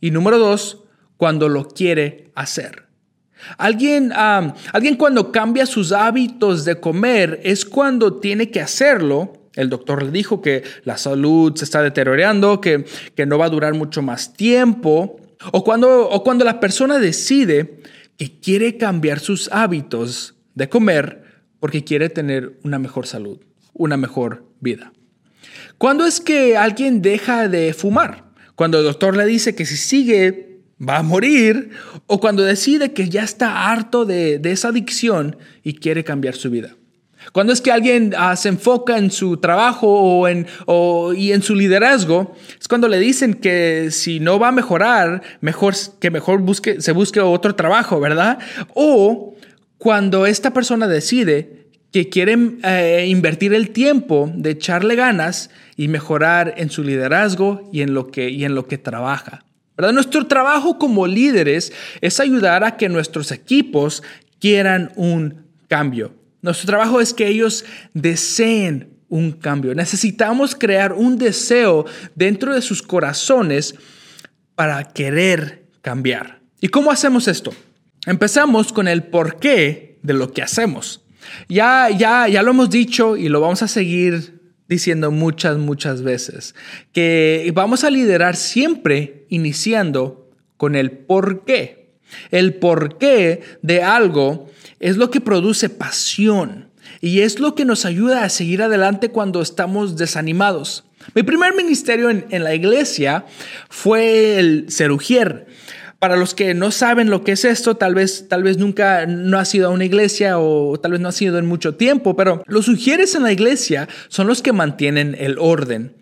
y 0.00 0.10
número 0.10 0.38
dos, 0.38 0.84
cuando 1.16 1.48
lo 1.48 1.68
quiere 1.68 2.30
hacer. 2.34 2.86
Alguien, 3.58 4.12
alguien 4.14 4.96
cuando 4.96 5.30
cambia 5.30 5.66
sus 5.66 5.92
hábitos 5.92 6.64
de 6.64 6.80
comer 6.80 7.40
es 7.44 7.64
cuando 7.64 8.14
tiene 8.14 8.50
que 8.50 8.60
hacerlo. 8.60 9.32
El 9.54 9.70
doctor 9.70 10.02
le 10.02 10.10
dijo 10.10 10.42
que 10.42 10.62
la 10.84 10.98
salud 10.98 11.54
se 11.54 11.64
está 11.64 11.82
deteriorando, 11.82 12.60
que, 12.60 12.84
que 13.14 13.26
no 13.26 13.38
va 13.38 13.46
a 13.46 13.50
durar 13.50 13.74
mucho 13.74 14.02
más 14.02 14.32
tiempo. 14.32 15.20
O 15.52 15.64
cuando, 15.64 16.08
o 16.08 16.22
cuando 16.22 16.44
la 16.44 16.60
persona 16.60 16.98
decide 16.98 17.80
que 18.16 18.40
quiere 18.40 18.76
cambiar 18.78 19.20
sus 19.20 19.50
hábitos 19.52 20.34
de 20.54 20.68
comer 20.68 21.24
porque 21.60 21.84
quiere 21.84 22.08
tener 22.08 22.58
una 22.64 22.78
mejor 22.78 23.06
salud, 23.06 23.38
una 23.72 23.96
mejor 23.96 24.44
vida. 24.60 24.92
¿Cuándo 25.78 26.06
es 26.06 26.20
que 26.20 26.56
alguien 26.56 27.02
deja 27.02 27.48
de 27.48 27.74
fumar? 27.74 28.25
Cuando 28.56 28.78
el 28.78 28.84
doctor 28.84 29.16
le 29.16 29.26
dice 29.26 29.54
que 29.54 29.66
si 29.66 29.76
sigue 29.76 30.56
va 30.80 30.98
a 30.98 31.02
morir, 31.02 31.70
o 32.06 32.20
cuando 32.20 32.42
decide 32.42 32.92
que 32.92 33.08
ya 33.08 33.22
está 33.22 33.70
harto 33.70 34.04
de, 34.04 34.40
esa 34.44 34.68
adicción 34.68 35.36
y 35.62 35.74
quiere 35.74 36.04
cambiar 36.04 36.34
su 36.34 36.50
vida. 36.50 36.74
Cuando 37.32 37.52
es 37.52 37.60
que 37.60 37.72
alguien 37.72 38.14
ah, 38.16 38.36
se 38.36 38.50
enfoca 38.50 38.98
en 38.98 39.10
su 39.10 39.38
trabajo 39.38 39.88
o 39.88 40.28
en, 40.28 40.46
y 41.16 41.32
en 41.32 41.42
su 41.42 41.54
liderazgo, 41.54 42.36
es 42.60 42.68
cuando 42.68 42.88
le 42.88 42.98
dicen 42.98 43.34
que 43.34 43.88
si 43.90 44.20
no 44.20 44.38
va 44.38 44.48
a 44.48 44.52
mejorar, 44.52 45.22
mejor, 45.40 45.74
que 45.98 46.10
mejor 46.10 46.40
busque, 46.40 46.80
se 46.80 46.92
busque 46.92 47.20
otro 47.20 47.54
trabajo, 47.54 47.98
¿verdad? 47.98 48.38
O 48.74 49.34
cuando 49.78 50.26
esta 50.26 50.52
persona 50.52 50.86
decide 50.86 51.65
que 51.92 52.08
quieren 52.08 52.58
eh, 52.62 53.06
invertir 53.08 53.54
el 53.54 53.70
tiempo 53.70 54.30
de 54.34 54.50
echarle 54.50 54.96
ganas 54.96 55.50
y 55.76 55.88
mejorar 55.88 56.54
en 56.56 56.70
su 56.70 56.82
liderazgo 56.82 57.68
y 57.72 57.82
en 57.82 57.94
lo 57.94 58.08
que, 58.08 58.30
y 58.30 58.44
en 58.44 58.54
lo 58.54 58.66
que 58.66 58.78
trabaja. 58.78 59.44
¿verdad? 59.76 59.92
Nuestro 59.92 60.26
trabajo 60.26 60.78
como 60.78 61.06
líderes 61.06 61.72
es 62.00 62.20
ayudar 62.20 62.64
a 62.64 62.76
que 62.76 62.88
nuestros 62.88 63.30
equipos 63.30 64.02
quieran 64.38 64.92
un 64.96 65.46
cambio. 65.68 66.14
Nuestro 66.42 66.66
trabajo 66.66 67.00
es 67.00 67.12
que 67.12 67.28
ellos 67.28 67.64
deseen 67.92 68.96
un 69.08 69.32
cambio. 69.32 69.74
Necesitamos 69.74 70.54
crear 70.54 70.92
un 70.92 71.18
deseo 71.18 71.86
dentro 72.14 72.54
de 72.54 72.62
sus 72.62 72.82
corazones 72.82 73.74
para 74.54 74.84
querer 74.84 75.66
cambiar. 75.82 76.40
¿Y 76.60 76.68
cómo 76.68 76.90
hacemos 76.90 77.28
esto? 77.28 77.52
Empezamos 78.06 78.72
con 78.72 78.88
el 78.88 79.04
porqué 79.04 79.98
de 80.02 80.14
lo 80.14 80.32
que 80.32 80.42
hacemos. 80.42 81.02
Ya, 81.48 81.88
ya, 81.90 82.28
ya 82.28 82.42
lo 82.42 82.50
hemos 82.50 82.70
dicho 82.70 83.16
y 83.16 83.28
lo 83.28 83.40
vamos 83.40 83.62
a 83.62 83.68
seguir 83.68 84.40
diciendo 84.68 85.10
muchas, 85.10 85.58
muchas 85.58 86.02
veces, 86.02 86.54
que 86.92 87.50
vamos 87.54 87.84
a 87.84 87.90
liderar 87.90 88.36
siempre 88.36 89.26
iniciando 89.28 90.30
con 90.56 90.74
el 90.74 90.90
por 90.90 91.44
qué. 91.44 91.86
El 92.30 92.54
por 92.54 92.98
qué 92.98 93.42
de 93.62 93.82
algo 93.82 94.48
es 94.80 94.96
lo 94.96 95.10
que 95.10 95.20
produce 95.20 95.68
pasión 95.68 96.70
y 97.00 97.20
es 97.20 97.40
lo 97.40 97.54
que 97.54 97.64
nos 97.64 97.84
ayuda 97.84 98.24
a 98.24 98.28
seguir 98.28 98.62
adelante 98.62 99.10
cuando 99.10 99.42
estamos 99.42 99.96
desanimados. 99.96 100.84
Mi 101.14 101.22
primer 101.22 101.54
ministerio 101.54 102.10
en, 102.10 102.26
en 102.30 102.42
la 102.42 102.54
iglesia 102.54 103.26
fue 103.68 104.38
el 104.38 104.66
ser 104.68 104.90
ujier. 104.92 105.46
Para 106.06 106.18
los 106.18 106.34
que 106.34 106.54
no 106.54 106.70
saben 106.70 107.10
lo 107.10 107.24
que 107.24 107.32
es 107.32 107.44
esto, 107.44 107.76
tal 107.76 107.96
vez, 107.96 108.28
tal 108.28 108.44
vez 108.44 108.58
nunca 108.58 109.06
no 109.06 109.40
ha 109.40 109.44
sido 109.44 109.66
a 109.66 109.70
una 109.72 109.86
iglesia 109.86 110.38
o 110.38 110.78
tal 110.78 110.92
vez 110.92 111.00
no 111.00 111.08
ha 111.08 111.12
sido 111.12 111.36
en 111.36 111.46
mucho 111.46 111.74
tiempo, 111.74 112.14
pero 112.14 112.44
los 112.46 112.66
sugieres 112.66 113.16
en 113.16 113.24
la 113.24 113.32
iglesia 113.32 113.88
son 114.06 114.28
los 114.28 114.40
que 114.40 114.52
mantienen 114.52 115.16
el 115.18 115.36
orden. 115.40 115.94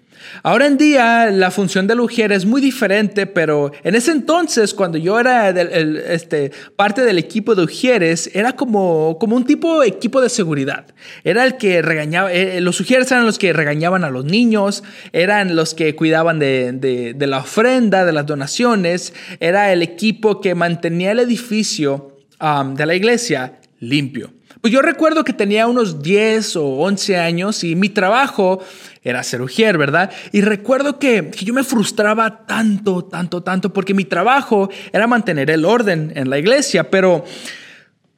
Ahora 0.43 0.66
en 0.66 0.76
día 0.76 1.31
la 1.31 1.50
función 1.50 1.87
del 1.87 2.00
ujier 2.00 2.33
es 2.33 2.45
muy 2.45 2.61
diferente, 2.61 3.26
pero 3.26 3.73
en 3.83 3.95
ese 3.95 4.12
entonces, 4.12 4.75
cuando 4.75 4.99
yo 4.99 5.19
era 5.19 5.50
este, 5.50 6.52
parte 6.76 7.02
del 7.02 7.19
equipo 7.19 7.54
de 7.54 7.64
ujieres, 7.64 8.31
era 8.35 8.54
como, 8.54 9.19
un 9.19 9.45
tipo 9.45 9.81
de 9.81 9.88
equipo 9.88 10.21
de 10.21 10.28
seguridad. 10.28 10.87
Era 11.25 11.45
el 11.45 11.57
que 11.57 11.83
regañaba, 11.83 12.33
eh, 12.33 12.61
los 12.61 12.81
ujieres 12.81 13.11
eran 13.11 13.26
los 13.26 13.38
que 13.38 13.52
regañaban 13.52 14.04
a 14.04 14.11
los 14.11 14.25
niños, 14.25 14.83
eran 15.12 15.57
los 15.57 15.75
que 15.75 15.97
cuidaban 15.97 16.38
de, 16.38 17.14
la 17.19 17.38
ofrenda, 17.38 18.04
de 18.04 18.12
las 18.12 18.26
donaciones, 18.26 19.12
era 19.40 19.73
el 19.73 19.83
equipo 19.83 20.40
que 20.40 20.54
mantenía 20.54 21.12
el 21.12 21.21
edificio 21.21 22.16
de 22.40 22.87
la 22.87 22.95
iglesia 22.95 23.59
limpio. 23.81 24.31
Pues 24.61 24.73
yo 24.73 24.81
recuerdo 24.81 25.25
que 25.25 25.35
tenía 25.35 25.66
unos 25.66 26.02
10 26.02 26.57
o 26.57 26.64
11 26.64 27.19
años 27.19 27.64
y 27.64 27.76
mi 27.76 27.90
trabajo 27.90 28.64
era 29.04 29.23
ser 29.23 29.42
ujier, 29.42 29.76
¿verdad? 29.76 30.11
Y 30.32 30.40
recuerdo 30.40 30.99
que, 30.99 31.30
yo 31.42 31.52
me 31.52 31.62
frustraba 31.62 32.46
tanto, 32.46 33.04
tanto, 33.04 33.42
tanto, 33.42 33.73
porque 33.73 33.92
mi 33.92 34.06
trabajo 34.06 34.70
era 34.92 35.06
mantener 35.06 35.50
el 35.50 35.66
orden 35.66 36.12
en 36.16 36.30
la 36.30 36.38
iglesia, 36.38 36.90
pero, 36.90 37.25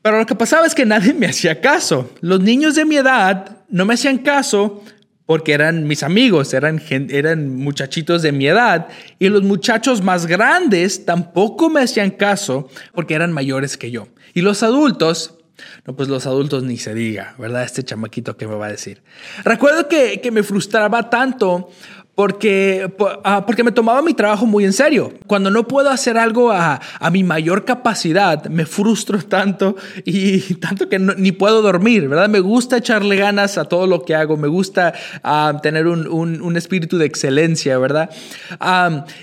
pero 0.00 0.18
lo 0.18 0.26
que 0.26 0.36
pasaba 0.36 0.64
es 0.64 0.74
que 0.74 0.86
nadie 0.86 1.12
me 1.12 1.26
hacía 1.26 1.60
caso. 1.60 2.10
Los 2.20 2.40
niños 2.40 2.76
de 2.76 2.84
mi 2.84 2.96
edad 2.96 3.58
no 3.68 3.84
me 3.84 3.94
hacían 3.94 4.18
caso 4.18 4.84
porque 5.26 5.52
eran 5.52 5.88
mis 5.88 6.04
amigos, 6.04 6.54
eran, 6.54 6.80
eran 6.88 7.56
muchachitos 7.56 8.22
de 8.22 8.30
mi 8.30 8.46
edad, 8.46 8.86
y 9.18 9.28
los 9.28 9.42
muchachos 9.42 10.00
más 10.00 10.26
grandes 10.26 11.04
tampoco 11.04 11.68
me 11.68 11.80
hacían 11.80 12.10
caso 12.12 12.68
porque 12.94 13.14
eran 13.14 13.32
mayores 13.32 13.76
que 13.76 13.90
yo. 13.90 14.06
Y 14.34 14.42
los 14.42 14.62
adultos 14.62 15.35
no, 15.84 15.96
pues 15.96 16.08
los 16.08 16.26
adultos 16.26 16.62
ni 16.62 16.78
se 16.78 16.94
diga, 16.94 17.34
¿verdad? 17.38 17.64
Este 17.64 17.82
chamaquito 17.82 18.36
que 18.36 18.46
me 18.46 18.54
va 18.54 18.66
a 18.66 18.70
decir. 18.70 19.02
Recuerdo 19.44 19.88
que, 19.88 20.20
me 20.32 20.42
frustraba 20.42 21.08
tanto 21.08 21.70
porque, 22.16 22.90
ah, 23.24 23.44
porque 23.44 23.62
me 23.62 23.72
tomaba 23.72 24.00
mi 24.00 24.14
trabajo 24.14 24.46
muy 24.46 24.64
en 24.64 24.72
serio. 24.72 25.12
Cuando 25.26 25.50
no 25.50 25.68
puedo 25.68 25.90
hacer 25.90 26.16
algo 26.16 26.50
a, 26.50 26.80
a 26.98 27.10
mi 27.10 27.22
mayor 27.22 27.66
capacidad, 27.66 28.46
me 28.46 28.64
frustro 28.64 29.18
tanto 29.28 29.76
y 30.06 30.40
tanto 30.54 30.88
que 30.88 30.98
ni 30.98 31.30
puedo 31.32 31.60
dormir, 31.60 32.08
¿verdad? 32.08 32.30
Me 32.30 32.40
gusta 32.40 32.78
echarle 32.78 33.16
ganas 33.16 33.58
a 33.58 33.66
todo 33.66 33.86
lo 33.86 34.02
que 34.06 34.14
hago, 34.14 34.38
me 34.38 34.48
gusta 34.48 34.94
uh, 35.22 35.60
tener 35.60 35.86
un, 35.86 36.08
un, 36.08 36.40
un, 36.40 36.56
espíritu 36.56 36.96
de 36.96 37.04
excelencia, 37.04 37.76
¿verdad? 37.76 38.08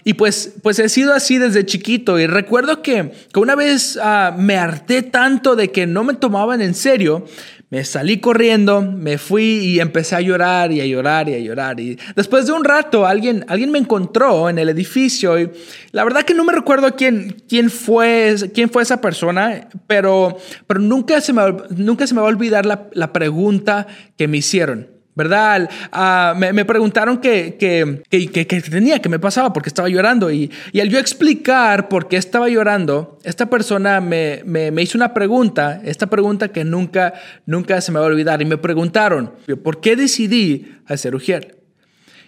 Y 0.04 0.14
pues, 0.14 0.54
pues 0.62 0.78
he 0.78 0.88
sido 0.88 1.16
así 1.16 1.40
desde 1.40 1.66
chiquito 1.66 2.20
y 2.20 2.28
recuerdo 2.28 2.84
que, 2.84 3.12
que 3.34 3.40
una 3.40 3.56
vez 3.56 3.98
uh, 3.98 4.40
me 4.40 4.58
harté 4.58 5.02
tanto 5.02 5.56
de 5.56 5.72
que 5.72 5.88
no 5.88 6.04
me 6.04 6.14
tomaban 6.14 6.62
en 6.62 6.76
serio 6.76 7.26
me 7.74 7.84
salí 7.84 8.20
corriendo, 8.20 8.84
me 8.84 9.18
fui 9.18 9.44
y 9.44 9.80
empecé 9.80 10.15
a 10.15 10.22
llorar 10.22 10.72
y 10.72 10.80
a 10.80 10.86
llorar 10.86 11.27
y 11.27 11.34
a 11.34 11.39
llorar. 11.39 11.80
Y 11.80 11.98
después 12.15 12.46
de 12.46 12.51
un 12.51 12.63
rato 12.63 13.08
alguien, 13.08 13.46
alguien 13.48 13.72
me 13.72 13.80
encontró 13.80 14.48
en 14.48 14.60
el 14.60 14.70
edificio 14.70 15.39
y 15.39 15.50
la 15.92 16.03
verdad 16.03 16.22
que 16.22 16.36
no 16.36 16.46
me 16.46 16.53
recuerdo 16.53 16.96
quién, 16.96 17.36
quién, 17.50 17.72
fue, 17.72 18.36
quién 18.53 18.70
fue 18.70 18.84
esa 18.84 19.01
persona, 19.01 19.70
pero, 19.88 20.38
pero 20.68 20.80
nunca, 20.82 21.20
se 21.20 21.34
me, 21.34 21.42
nunca 21.75 22.06
se 22.06 22.13
me 22.13 22.22
va 22.22 22.27
a 22.27 22.30
olvidar 22.30 22.68
la, 22.68 22.89
la 22.94 23.12
pregunta 23.12 23.88
que 24.18 24.27
me 24.27 24.38
hicieron. 24.38 24.93
¿Verdad? 25.15 25.70
Uh, 25.93 26.38
me, 26.38 26.53
me, 26.53 26.65
preguntaron 26.65 27.20
que, 27.20 27.55
que, 27.60 28.01
que, 28.10 28.48
que, 28.48 28.62
tenía, 28.62 29.00
qué 29.00 29.10
me 29.10 29.20
pasaba, 29.20 29.53
porque 29.53 29.70
estaba 29.70 29.89
llorando. 29.89 30.32
Y, 30.32 30.51
y, 30.72 30.79
al 30.79 30.89
yo 30.89 31.00
explicar 31.00 31.89
por 31.89 32.08
qué 32.08 32.17
estaba 32.17 32.50
llorando, 32.50 33.20
esta 33.24 33.50
persona 33.50 34.01
me, 34.01 34.41
me, 34.46 34.72
me, 34.72 34.82
hizo 34.82 34.98
una 34.98 35.13
pregunta, 35.13 35.82
esta 35.84 36.08
pregunta 36.08 36.50
que 36.50 36.63
nunca, 36.63 37.13
nunca 37.46 37.79
se 37.82 37.91
me 37.91 38.00
va 38.00 38.05
a 38.05 38.10
olvidar. 38.10 38.41
Y 38.41 38.46
me 38.46 38.58
preguntaron, 38.58 39.34
¿por 39.63 39.82
qué 39.82 39.96
decidí 39.96 40.74
hacer 40.86 41.15
Ujier? 41.15 41.60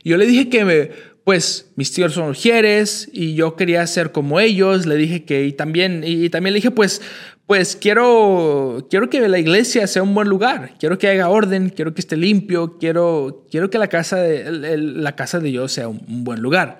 Y 0.03 0.09
yo 0.11 0.17
le 0.17 0.27
dije 0.27 0.49
que 0.49 0.65
me, 0.65 0.91
pues 1.25 1.71
mis 1.75 1.91
tíos 1.91 2.13
son 2.13 2.29
ujieres 2.29 3.09
y 3.11 3.33
yo 3.33 3.55
quería 3.55 3.85
ser 3.87 4.11
como 4.11 4.39
ellos. 4.39 4.85
Le 4.85 4.95
dije 4.95 5.25
que 5.25 5.45
y 5.45 5.53
también, 5.53 6.03
y 6.05 6.29
también 6.29 6.53
le 6.53 6.59
dije, 6.59 6.69
pues, 6.69 7.01
pues 7.47 7.75
quiero, 7.75 8.87
quiero 8.89 9.09
que 9.09 9.27
la 9.29 9.37
iglesia 9.37 9.85
sea 9.85 10.01
un 10.01 10.15
buen 10.15 10.27
lugar, 10.27 10.73
quiero 10.79 10.97
que 10.97 11.07
haya 11.07 11.29
orden, 11.29 11.69
quiero 11.69 11.93
que 11.93 12.01
esté 12.01 12.17
limpio, 12.17 12.77
quiero, 12.79 13.45
quiero 13.51 13.69
que 13.69 13.77
la 13.77 13.87
casa, 13.87 14.17
de, 14.17 14.77
la 14.77 15.15
casa 15.15 15.39
de 15.39 15.49
Dios 15.49 15.71
sea 15.71 15.87
un, 15.87 16.03
un 16.07 16.23
buen 16.23 16.41
lugar. 16.41 16.79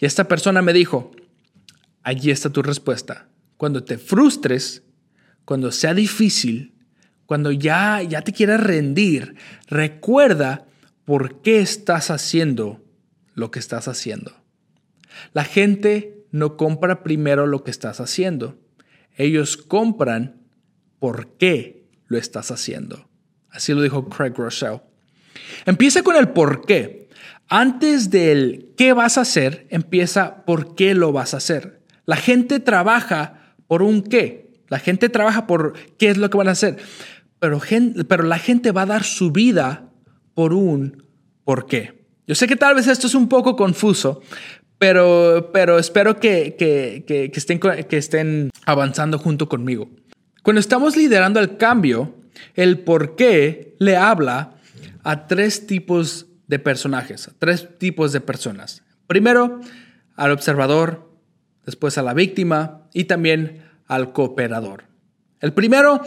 Y 0.00 0.06
esta 0.06 0.24
persona 0.24 0.62
me 0.62 0.72
dijo, 0.72 1.10
allí 2.02 2.30
está 2.30 2.48
tu 2.48 2.62
respuesta. 2.62 3.28
Cuando 3.58 3.84
te 3.84 3.98
frustres, 3.98 4.84
cuando 5.44 5.70
sea 5.70 5.92
difícil, 5.92 6.74
cuando 7.26 7.52
ya, 7.52 8.02
ya 8.02 8.22
te 8.22 8.32
quieras 8.32 8.60
rendir, 8.60 9.36
recuerda 9.66 10.66
por 11.04 11.42
qué 11.42 11.60
estás 11.60 12.10
haciendo 12.10 12.82
lo 13.34 13.50
que 13.50 13.58
estás 13.58 13.86
haciendo. 13.86 14.32
La 15.34 15.44
gente 15.44 16.24
no 16.30 16.56
compra 16.56 17.02
primero 17.02 17.46
lo 17.46 17.64
que 17.64 17.70
estás 17.70 18.00
haciendo 18.00 18.58
ellos 19.16 19.56
compran 19.56 20.42
por 20.98 21.36
qué 21.36 21.86
lo 22.06 22.18
estás 22.18 22.50
haciendo. 22.50 23.08
Así 23.50 23.72
lo 23.72 23.82
dijo 23.82 24.08
Craig 24.08 24.34
Rochelle. 24.36 24.82
Empieza 25.64 26.02
con 26.02 26.16
el 26.16 26.28
por 26.28 26.64
qué. 26.66 27.08
Antes 27.48 28.10
del 28.10 28.72
qué 28.76 28.92
vas 28.92 29.18
a 29.18 29.22
hacer, 29.22 29.66
empieza 29.70 30.44
por 30.44 30.74
qué 30.74 30.94
lo 30.94 31.12
vas 31.12 31.34
a 31.34 31.38
hacer. 31.38 31.82
La 32.04 32.16
gente 32.16 32.60
trabaja 32.60 33.54
por 33.66 33.82
un 33.82 34.02
qué. 34.02 34.50
La 34.68 34.78
gente 34.78 35.08
trabaja 35.08 35.46
por 35.46 35.74
qué 35.96 36.10
es 36.10 36.18
lo 36.18 36.28
que 36.28 36.38
van 36.38 36.48
a 36.48 36.52
hacer. 36.52 36.76
Pero, 37.38 37.60
pero 38.08 38.22
la 38.24 38.38
gente 38.38 38.72
va 38.72 38.82
a 38.82 38.86
dar 38.86 39.04
su 39.04 39.30
vida 39.30 39.90
por 40.34 40.52
un 40.52 41.04
por 41.44 41.66
qué. 41.66 42.06
Yo 42.26 42.34
sé 42.34 42.48
que 42.48 42.56
tal 42.56 42.74
vez 42.74 42.88
esto 42.88 43.06
es 43.06 43.14
un 43.14 43.28
poco 43.28 43.54
confuso, 43.54 44.20
pero, 44.78 45.50
pero 45.52 45.78
espero 45.78 46.18
que, 46.18 46.56
que, 46.58 47.04
que, 47.06 47.30
estén, 47.34 47.58
que 47.60 47.96
estén 47.96 48.50
avanzando 48.64 49.18
junto 49.18 49.48
conmigo. 49.48 49.88
Cuando 50.42 50.60
estamos 50.60 50.96
liderando 50.96 51.40
el 51.40 51.56
cambio, 51.56 52.14
el 52.54 52.80
por 52.80 53.16
qué 53.16 53.74
le 53.78 53.96
habla 53.96 54.54
a 55.02 55.26
tres 55.26 55.66
tipos 55.66 56.26
de 56.46 56.58
personajes, 56.58 57.28
a 57.28 57.32
tres 57.38 57.68
tipos 57.78 58.12
de 58.12 58.20
personas. 58.20 58.82
Primero, 59.06 59.60
al 60.14 60.30
observador, 60.30 61.10
después 61.64 61.98
a 61.98 62.02
la 62.02 62.14
víctima 62.14 62.88
y 62.92 63.04
también 63.04 63.64
al 63.86 64.12
cooperador. 64.12 64.84
El 65.40 65.52
primero, 65.52 66.00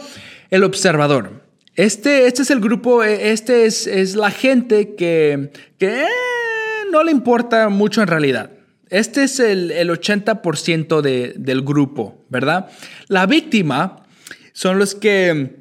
el 0.50 0.64
observador. 0.64 1.44
Este, 1.74 2.26
este 2.26 2.42
es 2.42 2.50
el 2.50 2.60
grupo, 2.60 3.04
este 3.04 3.64
es, 3.64 3.86
es 3.86 4.16
la 4.16 4.30
gente 4.30 4.94
que, 4.94 5.50
que 5.78 6.02
eh, 6.02 6.06
no 6.90 7.02
le 7.04 7.12
importa 7.12 7.68
mucho 7.68 8.02
en 8.02 8.08
realidad. 8.08 8.50
Este 8.90 9.22
es 9.24 9.38
el, 9.38 9.70
80% 9.70 11.00
del 11.00 11.62
grupo, 11.62 12.24
¿verdad? 12.28 12.70
La 13.08 13.26
víctima 13.26 14.04
son 14.52 14.78
los 14.78 14.94
que... 14.94 15.60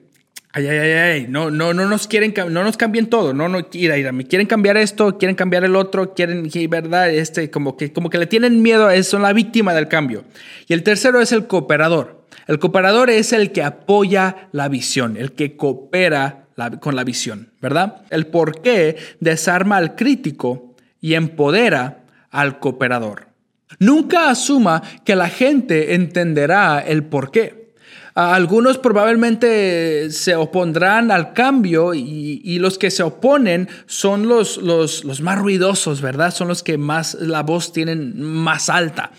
Ay, 0.51 0.65
ay, 0.65 0.77
ay, 0.77 0.91
ay, 0.91 1.25
no, 1.29 1.51
no, 1.51 1.75
no 1.75 1.85
nos 1.85 2.07
quieren, 2.07 2.33
no 2.35 2.63
nos 2.63 2.75
cambien 2.75 3.05
todo, 3.05 3.35
no, 3.35 3.47
no, 3.47 3.67
ira, 3.71 3.99
ira, 3.99 4.11
me 4.11 4.25
quieren 4.25 4.47
cambiar 4.47 4.77
esto, 4.77 5.19
quieren 5.19 5.35
cambiar 5.35 5.63
el 5.63 5.75
otro, 5.75 6.15
quieren, 6.15 6.49
verdad, 6.67 7.11
este, 7.11 7.51
como 7.51 7.77
que, 7.77 7.93
como 7.93 8.09
que 8.09 8.17
le 8.17 8.25
tienen 8.25 8.63
miedo, 8.63 8.87
a 8.87 8.95
eso, 8.95 9.11
son 9.11 9.21
la 9.21 9.31
víctima 9.31 9.75
del 9.75 9.87
cambio. 9.87 10.23
Y 10.67 10.73
el 10.73 10.81
tercero 10.81 11.21
es 11.21 11.31
el 11.31 11.45
cooperador. 11.45 12.25
El 12.47 12.57
cooperador 12.57 13.11
es 13.11 13.31
el 13.31 13.51
que 13.51 13.61
apoya 13.61 14.49
la 14.51 14.69
visión, 14.69 15.17
el 15.17 15.33
que 15.33 15.55
coopera 15.55 16.47
con 16.79 16.95
la 16.95 17.03
visión, 17.03 17.51
¿verdad? 17.61 18.01
El 18.09 18.25
por 18.25 18.61
qué 18.61 18.97
desarma 19.19 19.77
al 19.77 19.95
crítico 19.95 20.75
y 20.99 21.13
empodera 21.13 21.98
al 22.31 22.59
cooperador. 22.59 23.27
Nunca 23.79 24.29
asuma 24.29 24.81
que 25.05 25.15
la 25.15 25.29
gente 25.29 25.93
entenderá 25.93 26.79
el 26.79 27.03
por 27.03 27.31
qué. 27.31 27.59
Algunos 28.15 28.77
probablemente 28.79 30.09
se 30.11 30.35
opondrán 30.35 31.11
al 31.11 31.31
cambio 31.33 31.93
y, 31.93 32.59
los 32.59 32.77
que 32.77 32.91
se 32.91 33.03
oponen 33.03 33.69
son 33.85 34.27
los, 34.27 34.57
los, 34.57 35.05
los, 35.05 35.21
más 35.21 35.37
ruidosos, 35.37 36.01
¿verdad? 36.01 36.33
Son 36.33 36.49
los 36.49 36.61
que 36.61 36.77
más 36.77 37.13
la 37.13 37.43
voz 37.43 37.71
tienen 37.71 38.21
más 38.21 38.69
alta. 38.69 39.11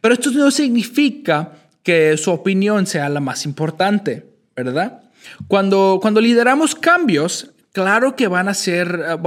Pero 0.00 0.14
esto 0.14 0.30
no 0.30 0.52
significa 0.52 1.52
que 1.82 2.16
su 2.16 2.30
opinión 2.30 2.86
sea 2.86 3.08
la 3.08 3.20
más 3.20 3.44
importante, 3.44 4.26
¿verdad? 4.54 5.02
Cuando, 5.48 5.98
cuando 6.00 6.20
lideramos 6.20 6.74
cambios, 6.74 7.50
claro 7.74 8.14
que 8.14 8.28
van 8.28 8.48
a 8.48 8.54
ser, 8.54 9.18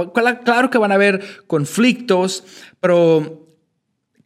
claro 0.44 0.70
que 0.70 0.78
van 0.78 0.90
a 0.90 0.96
haber 0.96 1.44
conflictos, 1.46 2.44
pero 2.80 3.46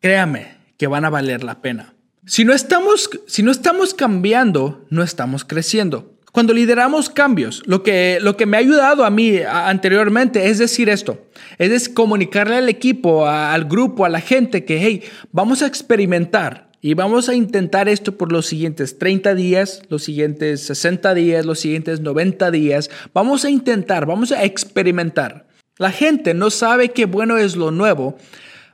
créame 0.00 0.56
que 0.78 0.86
van 0.86 1.04
a 1.04 1.10
valer 1.10 1.44
la 1.44 1.60
pena. 1.60 1.94
Si 2.24 2.44
no 2.44 2.54
estamos, 2.54 3.10
si 3.26 3.42
no 3.42 3.50
estamos 3.50 3.94
cambiando, 3.94 4.86
no 4.90 5.02
estamos 5.02 5.44
creciendo. 5.44 6.18
Cuando 6.30 6.54
lideramos 6.54 7.10
cambios, 7.10 7.62
lo 7.66 7.82
que, 7.82 8.18
lo 8.22 8.36
que 8.36 8.46
me 8.46 8.56
ha 8.56 8.60
ayudado 8.60 9.04
a 9.04 9.10
mí 9.10 9.38
anteriormente 9.40 10.48
es 10.48 10.58
decir 10.58 10.88
esto, 10.88 11.26
es 11.58 11.88
comunicarle 11.88 12.56
al 12.56 12.68
equipo, 12.68 13.26
al 13.26 13.64
grupo, 13.64 14.04
a 14.04 14.08
la 14.08 14.20
gente 14.20 14.64
que, 14.64 14.80
hey, 14.80 15.02
vamos 15.32 15.62
a 15.62 15.66
experimentar 15.66 16.71
y 16.84 16.94
vamos 16.94 17.28
a 17.28 17.34
intentar 17.36 17.88
esto 17.88 18.18
por 18.18 18.32
los 18.32 18.46
siguientes 18.46 18.98
30 18.98 19.36
días, 19.36 19.82
los 19.88 20.02
siguientes 20.02 20.66
60 20.66 21.14
días, 21.14 21.46
los 21.46 21.60
siguientes 21.60 22.00
90 22.00 22.50
días. 22.50 22.90
Vamos 23.14 23.44
a 23.44 23.50
intentar, 23.50 24.04
vamos 24.04 24.32
a 24.32 24.42
experimentar. 24.42 25.46
La 25.78 25.92
gente 25.92 26.34
no 26.34 26.50
sabe 26.50 26.88
qué 26.88 27.06
bueno 27.06 27.38
es 27.38 27.54
lo 27.54 27.70
nuevo 27.70 28.16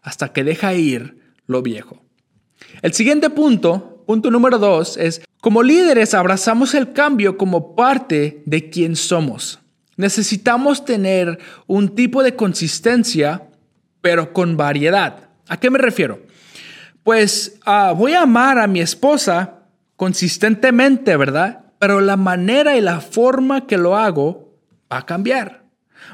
hasta 0.00 0.32
que 0.32 0.42
deja 0.42 0.72
ir 0.72 1.18
lo 1.46 1.60
viejo. 1.60 2.02
El 2.80 2.94
siguiente 2.94 3.28
punto, 3.28 4.02
punto 4.06 4.30
número 4.30 4.58
dos, 4.58 4.96
es 4.96 5.20
como 5.42 5.62
líderes 5.62 6.14
abrazamos 6.14 6.72
el 6.72 6.94
cambio 6.94 7.36
como 7.36 7.76
parte 7.76 8.42
de 8.46 8.70
quien 8.70 8.96
somos. 8.96 9.58
Necesitamos 9.96 10.86
tener 10.86 11.38
un 11.66 11.94
tipo 11.94 12.22
de 12.22 12.34
consistencia, 12.34 13.50
pero 14.00 14.32
con 14.32 14.56
variedad. 14.56 15.28
¿A 15.46 15.60
qué 15.60 15.68
me 15.68 15.78
refiero? 15.78 16.22
Pues 17.08 17.58
ah, 17.64 17.94
voy 17.96 18.12
a 18.12 18.24
amar 18.24 18.58
a 18.58 18.66
mi 18.66 18.80
esposa 18.80 19.60
consistentemente, 19.96 21.16
¿verdad? 21.16 21.64
Pero 21.78 22.02
la 22.02 22.18
manera 22.18 22.76
y 22.76 22.82
la 22.82 23.00
forma 23.00 23.66
que 23.66 23.78
lo 23.78 23.96
hago 23.96 24.52
va 24.92 24.98
a 24.98 25.06
cambiar. 25.06 25.64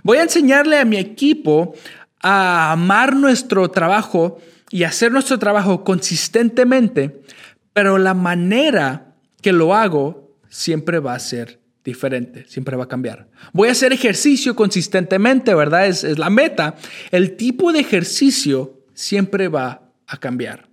Voy 0.05 0.19
a 0.19 0.23
enseñarle 0.23 0.79
a 0.79 0.85
mi 0.85 0.97
equipo 0.97 1.75
a 2.21 2.71
amar 2.71 3.17
nuestro 3.17 3.73
trabajo 3.73 4.39
y 4.71 4.85
hacer 4.85 5.11
nuestro 5.11 5.37
trabajo 5.41 5.83
consistentemente, 5.83 7.23
pero 7.73 7.99
la 7.99 8.15
manera 8.15 9.17
que 9.43 9.53
lo 9.53 9.75
hago 9.75 10.39
siempre 10.49 11.01
va 11.01 11.15
a 11.15 11.19
ser 11.19 11.59
diferente, 11.85 12.45
siempre 12.47 12.77
va 12.77 12.85
a 12.85 12.89
cambiar. 12.89 13.27
Voy 13.53 13.69
a 13.69 13.73
hacer 13.73 13.93
ejercicio 13.93 14.55
consistentemente, 14.55 15.57
¿verdad? 15.57 15.89
Es, 15.89 16.05
es 16.05 16.21
la 16.21 16.31
meta. 16.31 16.77
El 17.11 17.35
tipo 17.35 17.73
de 17.73 17.81
ejercicio 17.81 18.79
siempre 18.95 19.49
va 19.49 19.91
a 20.07 20.19
cambiar. 20.19 20.73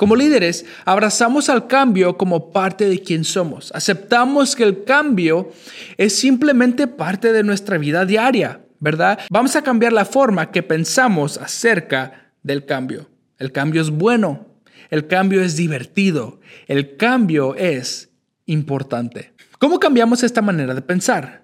Como 0.00 0.16
líderes, 0.16 0.64
abrazamos 0.86 1.50
al 1.50 1.66
cambio 1.66 2.16
como 2.16 2.52
parte 2.52 2.88
de 2.88 3.02
quien 3.02 3.22
somos. 3.22 3.70
Aceptamos 3.74 4.56
que 4.56 4.64
el 4.64 4.84
cambio 4.84 5.52
es 5.98 6.16
simplemente 6.16 6.86
parte 6.86 7.34
de 7.34 7.42
nuestra 7.42 7.76
vida 7.76 8.06
diaria. 8.06 8.62
¿verdad? 8.78 9.18
Vamos 9.28 9.56
a 9.56 9.62
cambiar 9.62 9.92
la 9.92 10.06
forma 10.06 10.50
que 10.52 10.62
pensamos 10.62 11.36
acerca 11.36 12.32
del 12.42 12.64
cambio. 12.64 13.10
El 13.38 13.52
cambio 13.52 13.82
es 13.82 13.90
bueno, 13.90 14.46
el 14.88 15.06
cambio 15.06 15.42
es 15.42 15.56
divertido, 15.56 16.40
el 16.66 16.96
cambio 16.96 17.54
es 17.54 18.08
importante. 18.46 19.34
¿Cómo 19.58 19.78
cambiamos 19.78 20.22
esta 20.22 20.40
manera 20.40 20.72
de 20.72 20.80
pensar? 20.80 21.42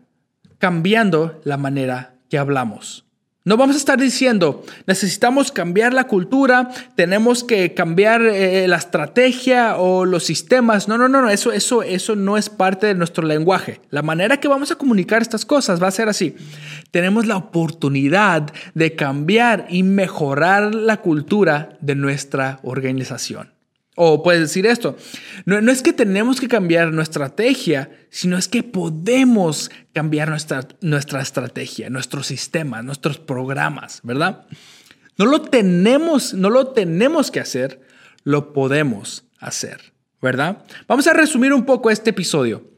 Cambiando 0.57 1.43
la 1.45 1.59
manera 1.59 2.15
que 2.31 2.39
hablamos. 2.39 3.06
No 3.47 3.57
vamos 3.57 3.77
a 3.77 3.79
estar 3.79 3.97
diciendo, 3.97 4.65
necesitamos 4.89 5.53
cambiar 5.53 5.95
la 5.95 6.09
cultura, 6.09 6.69
tenemos 6.97 7.45
que 7.45 7.75
cambiar 7.75 8.23
eh, 8.23 8.67
la 8.67 8.75
estrategia 8.75 9.77
o 9.77 10.05
los 10.05 10.25
sistemas. 10.25 10.89
No, 10.89 10.99
no, 10.99 11.09
no, 11.09 11.23
no, 11.23 11.31
eso, 11.31 11.53
eso, 11.53 11.85
eso 11.85 12.17
no 12.17 12.37
es 12.37 12.51
parte 12.51 12.89
de 12.89 12.97
nuestro 12.97 13.25
lenguaje. 13.25 13.81
La 13.91 14.03
manera 14.03 14.41
que 14.41 14.49
vamos 14.49 14.73
a 14.73 14.75
comunicar 14.75 15.23
estas 15.23 15.47
cosas 15.47 15.81
va 15.81 15.87
a 15.87 15.93
ser 15.93 16.09
así. 16.09 16.35
Tenemos 16.91 17.27
la 17.27 17.37
oportunidad 17.37 18.53
de 18.75 18.97
cambiar 18.97 19.69
y 19.71 19.85
mejorar 19.85 20.75
la 20.75 20.97
cultura 20.97 21.79
de 21.81 21.95
nuestra 21.95 22.59
organización. 22.65 23.56
O 23.99 24.23
puedes 24.23 24.43
decir 24.43 24.67
esto, 24.67 24.95
no, 25.47 25.73
es 25.73 25.81
que 25.81 25.95
tenemos 25.95 26.39
que 26.39 26.49
cambiar 26.49 26.93
nuestra 26.93 27.25
estrategia, 27.25 27.91
sino 28.11 28.37
es 28.37 28.47
que 28.47 28.63
podemos 28.63 29.71
cambiar 29.95 30.29
nuestra, 30.29 30.69
nuestra 30.83 31.23
estrategia, 31.23 31.89
nuestro 31.89 32.23
sistema, 32.23 32.83
nuestros 32.83 33.19
programas, 33.19 34.01
¿verdad? 34.03 34.47
No 35.17 35.25
lo 35.25 35.41
tenemos, 35.41 36.35
no 36.35 36.51
lo 36.51 36.69
tenemos 36.69 37.31
que 37.31 37.41
hacer, 37.41 37.81
lo 38.23 38.53
podemos 38.53 39.25
hacer, 39.41 39.95
¿verdad? 40.21 40.63
Vamos 40.87 41.07
a 41.07 41.15
resumir 41.15 41.55
un 41.55 41.65
poco 41.65 41.91
este 41.91 42.11
episodio. 42.11 42.71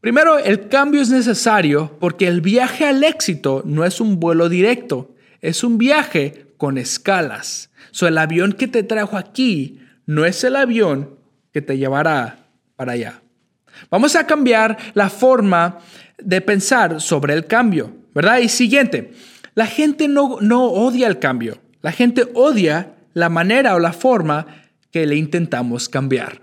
Primero, 0.00 0.38
el 0.38 0.68
cambio 0.68 1.00
es 1.00 1.10
necesario 1.10 1.96
porque 2.00 2.26
el 2.26 2.40
viaje 2.40 2.84
al 2.84 3.04
éxito 3.04 3.62
no 3.64 3.84
es 3.84 4.00
un 4.00 4.18
vuelo 4.18 4.48
directo, 4.48 5.14
es 5.40 5.62
un 5.62 5.78
viaje 5.78 6.46
con 6.56 6.78
escalas. 6.78 7.70
So, 7.92 8.08
el 8.08 8.18
avión 8.18 8.54
que 8.54 8.66
te 8.66 8.82
trajo 8.82 9.16
aquí 9.16 9.80
no 10.08 10.24
es 10.24 10.42
el 10.42 10.56
avión 10.56 11.18
que 11.52 11.60
te 11.60 11.76
llevará 11.76 12.46
para 12.76 12.92
allá. 12.92 13.20
Vamos 13.90 14.16
a 14.16 14.26
cambiar 14.26 14.78
la 14.94 15.10
forma 15.10 15.80
de 16.16 16.40
pensar 16.40 17.02
sobre 17.02 17.34
el 17.34 17.44
cambio, 17.44 17.92
¿verdad? 18.14 18.38
Y 18.38 18.48
siguiente, 18.48 19.12
la 19.54 19.66
gente 19.66 20.08
no, 20.08 20.38
no 20.40 20.64
odia 20.64 21.08
el 21.08 21.18
cambio, 21.18 21.58
la 21.82 21.92
gente 21.92 22.26
odia 22.34 22.94
la 23.12 23.28
manera 23.28 23.74
o 23.74 23.78
la 23.78 23.92
forma 23.92 24.46
que 24.90 25.06
le 25.06 25.16
intentamos 25.16 25.90
cambiar. 25.90 26.40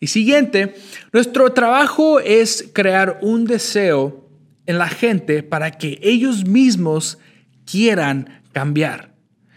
Y 0.00 0.08
siguiente, 0.08 0.74
nuestro 1.10 1.52
trabajo 1.54 2.20
es 2.20 2.68
crear 2.74 3.20
un 3.22 3.46
deseo 3.46 4.28
en 4.66 4.76
la 4.76 4.88
gente 4.88 5.42
para 5.42 5.70
que 5.70 5.98
ellos 6.02 6.44
mismos 6.44 7.16
quieran 7.64 8.42
cambiar. 8.52 9.14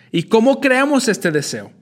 ¿Y 0.10 0.24
cómo 0.24 0.62
creamos 0.62 1.10
este 1.10 1.32
deseo? 1.32 1.74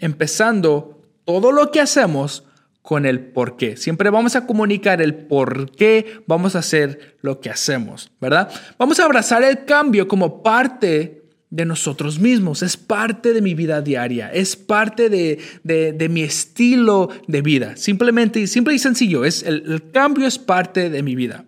Empezando 0.00 0.93
todo 1.24 1.52
lo 1.52 1.70
que 1.70 1.80
hacemos 1.80 2.44
con 2.82 3.06
el 3.06 3.20
por 3.20 3.56
qué. 3.56 3.76
Siempre 3.76 4.10
vamos 4.10 4.36
a 4.36 4.46
comunicar 4.46 5.00
el 5.00 5.14
por 5.14 5.70
qué 5.70 6.22
vamos 6.26 6.54
a 6.54 6.58
hacer 6.58 7.16
lo 7.22 7.40
que 7.40 7.48
hacemos, 7.48 8.12
¿verdad? 8.20 8.50
Vamos 8.78 9.00
a 9.00 9.06
abrazar 9.06 9.42
el 9.42 9.64
cambio 9.64 10.06
como 10.06 10.42
parte 10.42 11.22
de 11.48 11.64
nosotros 11.64 12.18
mismos, 12.18 12.62
es 12.62 12.76
parte 12.76 13.32
de 13.32 13.40
mi 13.40 13.54
vida 13.54 13.80
diaria, 13.80 14.30
es 14.30 14.56
parte 14.56 15.08
de, 15.08 16.08
mi 16.10 16.22
estilo 16.22 17.08
de 17.26 17.42
vida. 17.42 17.76
Simplemente, 17.76 18.46
simple 18.46 18.74
y 18.74 18.78
sencillo, 18.78 19.24
es 19.24 19.44
el 19.44 19.90
cambio 19.92 20.26
es 20.26 20.38
parte 20.38 20.90
de 20.90 21.02
mi 21.02 21.14
vida. 21.14 21.46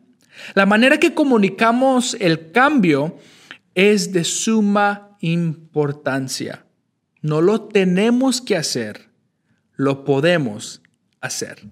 La 0.54 0.64
manera 0.64 0.98
que 0.98 1.14
comunicamos 1.14 2.16
el 2.20 2.52
cambio 2.52 3.18
es 3.74 4.12
de 4.12 4.24
suma 4.24 5.16
importancia. 5.20 6.64
No 7.20 7.40
lo 7.40 7.62
tenemos 7.62 8.40
que 8.40 8.56
hacer 8.56 9.06
lo 9.76 10.04
podemos 10.04 10.80
hacer. 11.20 11.62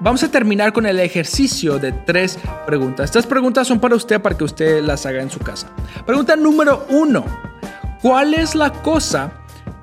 Vamos 0.00 0.22
a 0.24 0.30
terminar 0.30 0.72
con 0.72 0.84
el 0.84 0.98
ejercicio 0.98 1.78
de 1.78 1.92
tres 1.92 2.36
preguntas. 2.66 3.04
Estas 3.04 3.24
preguntas 3.24 3.68
son 3.68 3.78
para 3.78 3.94
usted, 3.94 4.20
para 4.20 4.36
que 4.36 4.42
usted 4.42 4.82
las 4.82 5.06
haga 5.06 5.22
en 5.22 5.30
su 5.30 5.38
casa. 5.38 5.70
Pregunta 6.04 6.34
número 6.34 6.86
uno. 6.90 7.24
¿Cuál 8.02 8.34
es 8.34 8.56
la 8.56 8.72
cosa 8.72 9.30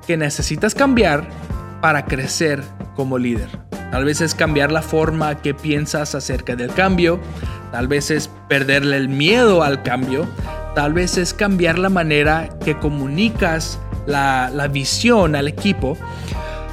que 0.05 0.17
necesitas 0.17 0.75
cambiar 0.75 1.29
para 1.79 2.03
crecer 2.03 2.61
como 2.97 3.17
líder? 3.17 3.47
Tal 3.91 4.03
vez 4.03 4.19
es 4.19 4.35
cambiar 4.35 4.73
la 4.73 4.81
forma 4.81 5.35
que 5.41 5.53
piensas 5.53 6.13
acerca 6.15 6.57
del 6.57 6.73
cambio. 6.73 7.19
Tal 7.71 7.87
vez 7.87 8.11
es 8.11 8.29
perderle 8.49 8.97
el 8.97 9.07
miedo 9.07 9.63
al 9.63 9.83
cambio. 9.83 10.27
Tal 10.75 10.93
vez 10.93 11.17
es 11.17 11.33
cambiar 11.33 11.79
la 11.79 11.89
manera 11.89 12.49
que 12.63 12.77
comunicas 12.77 13.79
la, 14.05 14.69
visión 14.71 15.35
al 15.35 15.47
equipo. 15.47 15.97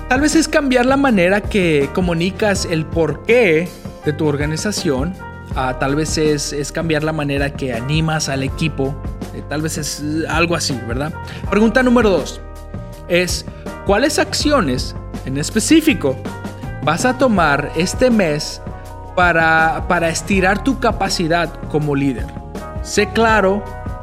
Tal 0.08 0.20
vez 0.20 0.36
es 0.36 0.48
cambiar 0.48 0.86
la 0.86 0.96
manera 0.96 1.40
que 1.40 1.88
comunicas 1.92 2.66
el 2.66 2.86
porqué 2.86 3.68
de 4.04 4.12
tu 4.12 4.26
organización. 4.26 5.14
Ah, 5.56 5.78
tal 5.80 5.96
vez 5.96 6.18
es, 6.18 6.52
es, 6.52 6.70
cambiar 6.70 7.02
la 7.02 7.12
manera 7.12 7.54
que 7.54 7.72
animas 7.72 8.28
al 8.28 8.42
equipo. 8.42 8.94
Eh, 9.34 9.42
tal 9.48 9.62
vez 9.62 9.78
es 9.78 10.02
algo 10.28 10.54
así, 10.54 10.78
¿verdad? 10.86 11.12
Pregunta 11.50 11.82
número 11.82 12.10
dos 12.10 12.40
es, 13.08 13.44
¿cuáles 13.86 14.18
acciones 14.18 14.94
en 15.24 15.38
específico 15.38 16.16
vas 16.82 17.04
a 17.04 17.18
tomar 17.18 17.70
este 17.76 18.10
mes 18.10 18.60
para, 19.14 19.86
para 19.88 20.08
estirar 20.08 20.62
tu 20.62 20.78
capacidad 20.78 21.52
como 21.70 21.94
líder? 21.94 22.26
Sé 22.82 23.08
claro, 23.10 23.62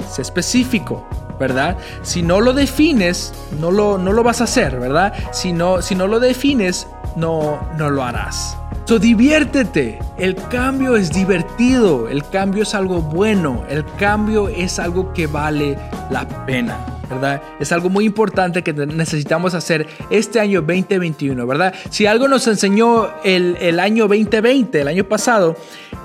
sé 0.09 0.21
específico, 0.21 1.05
¿verdad? 1.39 1.77
Si 2.01 2.21
no 2.21 2.41
lo 2.41 2.53
defines, 2.53 3.33
no 3.59 3.71
lo, 3.71 3.97
no 3.97 4.13
lo 4.13 4.23
vas 4.23 4.41
a 4.41 4.45
hacer, 4.45 4.79
¿verdad? 4.79 5.13
Si 5.31 5.53
no, 5.53 5.81
si 5.81 5.95
no 5.95 6.07
lo 6.07 6.19
defines, 6.19 6.87
no, 7.15 7.59
no 7.77 7.89
lo 7.89 8.03
harás. 8.03 8.57
So, 8.85 8.99
diviértete. 8.99 9.99
El 10.17 10.35
cambio 10.35 10.97
es 10.97 11.11
divertido. 11.11 12.09
El 12.09 12.27
cambio 12.29 12.63
es 12.63 12.75
algo 12.75 13.01
bueno. 13.01 13.63
El 13.69 13.85
cambio 13.95 14.49
es 14.49 14.77
algo 14.77 15.13
que 15.13 15.25
vale 15.25 15.77
la 16.09 16.27
pena. 16.45 16.92
¿Verdad? 17.09 17.41
Es 17.59 17.71
algo 17.71 17.89
muy 17.89 18.05
importante 18.05 18.63
que 18.63 18.73
necesitamos 18.73 19.53
hacer 19.53 19.87
este 20.09 20.39
año 20.39 20.61
2021, 20.61 21.45
¿verdad? 21.45 21.73
Si 21.89 22.05
algo 22.05 22.27
nos 22.27 22.47
enseñó 22.47 23.09
el, 23.23 23.57
el 23.59 23.79
año 23.79 24.07
2020, 24.07 24.81
el 24.81 24.87
año 24.87 25.03
pasado, 25.03 25.55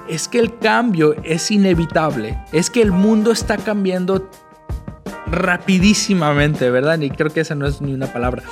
es 0.08 0.28
que 0.28 0.38
el 0.38 0.58
cambio 0.58 1.14
es 1.22 1.50
inevitable, 1.50 2.38
es 2.52 2.70
que 2.70 2.82
el 2.82 2.92
mundo 2.92 3.30
está 3.30 3.56
cambiando 3.56 4.28
rapidísimamente, 5.30 6.70
¿verdad? 6.70 6.98
Y 7.00 7.10
creo 7.10 7.30
que 7.30 7.40
esa 7.40 7.54
no 7.54 7.66
es 7.66 7.80
ni 7.80 7.92
una 7.92 8.06
palabra. 8.12 8.42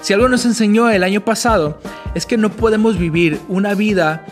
Si 0.00 0.12
algo 0.12 0.28
nos 0.28 0.44
enseñó 0.44 0.90
el 0.90 1.02
año 1.02 1.22
pasado 1.22 1.78
es 2.14 2.26
que 2.26 2.36
no 2.36 2.50
podemos 2.50 2.98
vivir 2.98 3.40
una 3.48 3.74
vida 3.74 4.24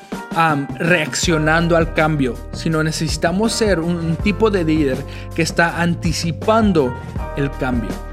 reaccionando 0.78 1.76
al 1.76 1.94
cambio, 1.94 2.34
sino 2.52 2.82
necesitamos 2.82 3.52
ser 3.52 3.80
un 3.80 4.16
tipo 4.16 4.50
de 4.50 4.64
líder 4.64 4.98
que 5.34 5.42
está 5.42 5.80
anticipando 5.80 6.94
el 7.36 7.50
cambio. 7.52 8.11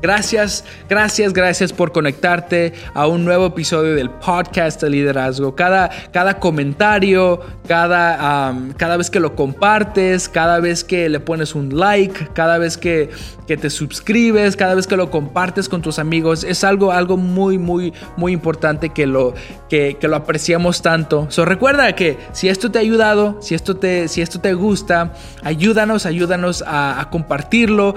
Gracias, 0.00 0.64
gracias, 0.88 1.32
gracias 1.32 1.72
por 1.72 1.90
conectarte 1.90 2.72
a 2.94 3.08
un 3.08 3.24
nuevo 3.24 3.46
episodio 3.46 3.96
del 3.96 4.10
podcast 4.10 4.80
de 4.80 4.90
liderazgo. 4.90 5.56
Cada, 5.56 5.90
cada 6.12 6.38
comentario, 6.38 7.40
cada, 7.66 8.54
cada 8.76 8.96
vez 8.96 9.10
que 9.10 9.18
lo 9.18 9.34
compartes, 9.34 10.28
cada 10.28 10.60
vez 10.60 10.84
que 10.84 11.08
le 11.08 11.18
pones 11.18 11.56
un 11.56 11.76
like, 11.76 12.28
cada 12.32 12.58
vez 12.58 12.76
que, 12.76 13.10
que 13.48 13.56
te 13.56 13.70
suscribes, 13.70 14.56
cada 14.56 14.74
vez 14.74 14.86
que 14.86 14.96
lo 14.96 15.10
compartes 15.10 15.68
con 15.68 15.82
tus 15.82 15.98
amigos, 15.98 16.44
es 16.44 16.62
algo, 16.62 16.92
algo 16.92 17.16
muy, 17.16 17.58
muy, 17.58 17.92
muy 18.16 18.32
importante 18.32 18.90
que 18.90 19.06
lo, 19.06 19.34
que, 19.68 19.96
que 20.00 20.06
lo 20.06 20.14
apreciamos 20.14 20.80
tanto. 20.80 21.26
So, 21.30 21.44
recuerda 21.44 21.94
que 21.94 22.18
si 22.32 22.48
esto 22.48 22.70
te 22.70 22.78
ha 22.78 22.82
ayudado, 22.82 23.38
si 23.40 23.54
esto 23.56 23.76
te, 23.76 24.06
si 24.06 24.22
esto 24.22 24.40
te 24.40 24.54
gusta, 24.54 25.12
ayúdanos, 25.42 26.06
ayúdanos 26.06 26.62
a, 26.66 27.08
compartirlo 27.10 27.94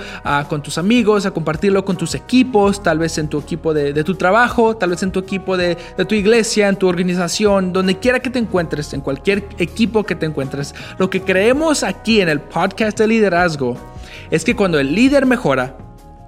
con 0.47 0.63
tus 0.63 0.77
amigos, 0.77 1.25
a 1.25 1.31
compartirlo 1.31 1.83
con 1.83 1.90
tus 1.97 2.15
equipos, 2.15 2.81
tal 2.81 2.99
vez 2.99 3.17
en 3.17 3.27
tu 3.27 3.39
equipo 3.39 3.73
de, 3.73 4.03
tu 4.03 4.15
trabajo, 4.15 4.75
tal 4.75 4.91
vez 4.91 5.03
en 5.03 5.11
tu 5.11 5.19
equipo 5.19 5.57
de, 5.57 5.77
de, 5.97 6.05
tu 6.05 6.15
iglesia, 6.15 6.67
en 6.67 6.75
tu 6.75 6.87
organización, 6.87 7.73
donde 7.73 7.99
quiera 7.99 8.19
que 8.19 8.29
te 8.29 8.39
encuentres, 8.39 8.93
en 8.93 9.01
cualquier 9.01 9.47
equipo 9.57 10.03
que 10.03 10.15
te 10.15 10.25
encuentres. 10.25 10.75
Lo 10.97 11.09
que 11.09 11.21
creemos 11.21 11.83
aquí 11.83 12.21
en 12.21 12.29
el 12.29 12.39
podcast 12.41 12.97
de 12.97 13.07
liderazgo 13.07 13.77
es 14.29 14.43
que 14.43 14.55
cuando 14.55 14.79
el 14.79 14.93
líder 14.93 15.25
mejora, 15.25 15.77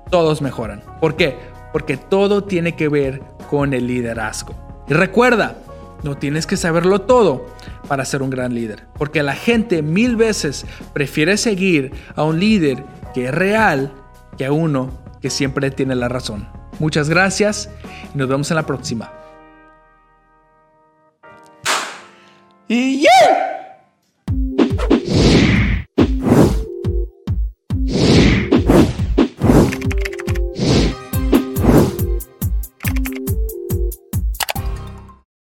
todos 0.09 0.41
mejoran. 0.41 0.83
¿Por 0.99 1.15
qué? 1.15 1.37
Porque 1.71 1.97
todo 1.97 2.43
tiene 2.43 2.75
que 2.75 2.87
ver 2.87 3.21
con 3.49 3.73
el 3.73 3.87
liderazgo. 3.87 4.53
Y 4.87 4.93
recuerda, 4.93 5.57
no 6.03 6.17
tienes 6.17 6.45
que 6.45 6.57
saberlo 6.57 7.01
todo 7.01 7.47
para 7.87 8.05
ser 8.05 8.21
un 8.21 8.29
gran 8.29 8.53
líder, 8.53 8.83
porque 8.97 9.23
la 9.23 9.35
gente 9.35 9.81
mil 9.81 10.15
veces 10.15 10.65
prefiere 10.93 11.37
seguir 11.37 11.93
a 12.15 12.23
un 12.23 12.39
líder 12.39 12.83
que 13.13 13.25
es 13.25 13.33
real 13.33 13.91
que 14.37 14.45
a 14.45 14.51
uno 14.51 14.91
que 15.23 15.29
siempre 15.29 15.71
tiene 15.71 15.95
la 15.95 16.09
razón. 16.09 16.49
Muchas 16.79 17.09
gracias 17.09 17.69
y 18.13 18.17
nos 18.17 18.27
vemos 18.27 18.51
en 18.51 18.55
la 18.57 18.65
próxima. 18.65 19.09
Yeah. 22.67 23.62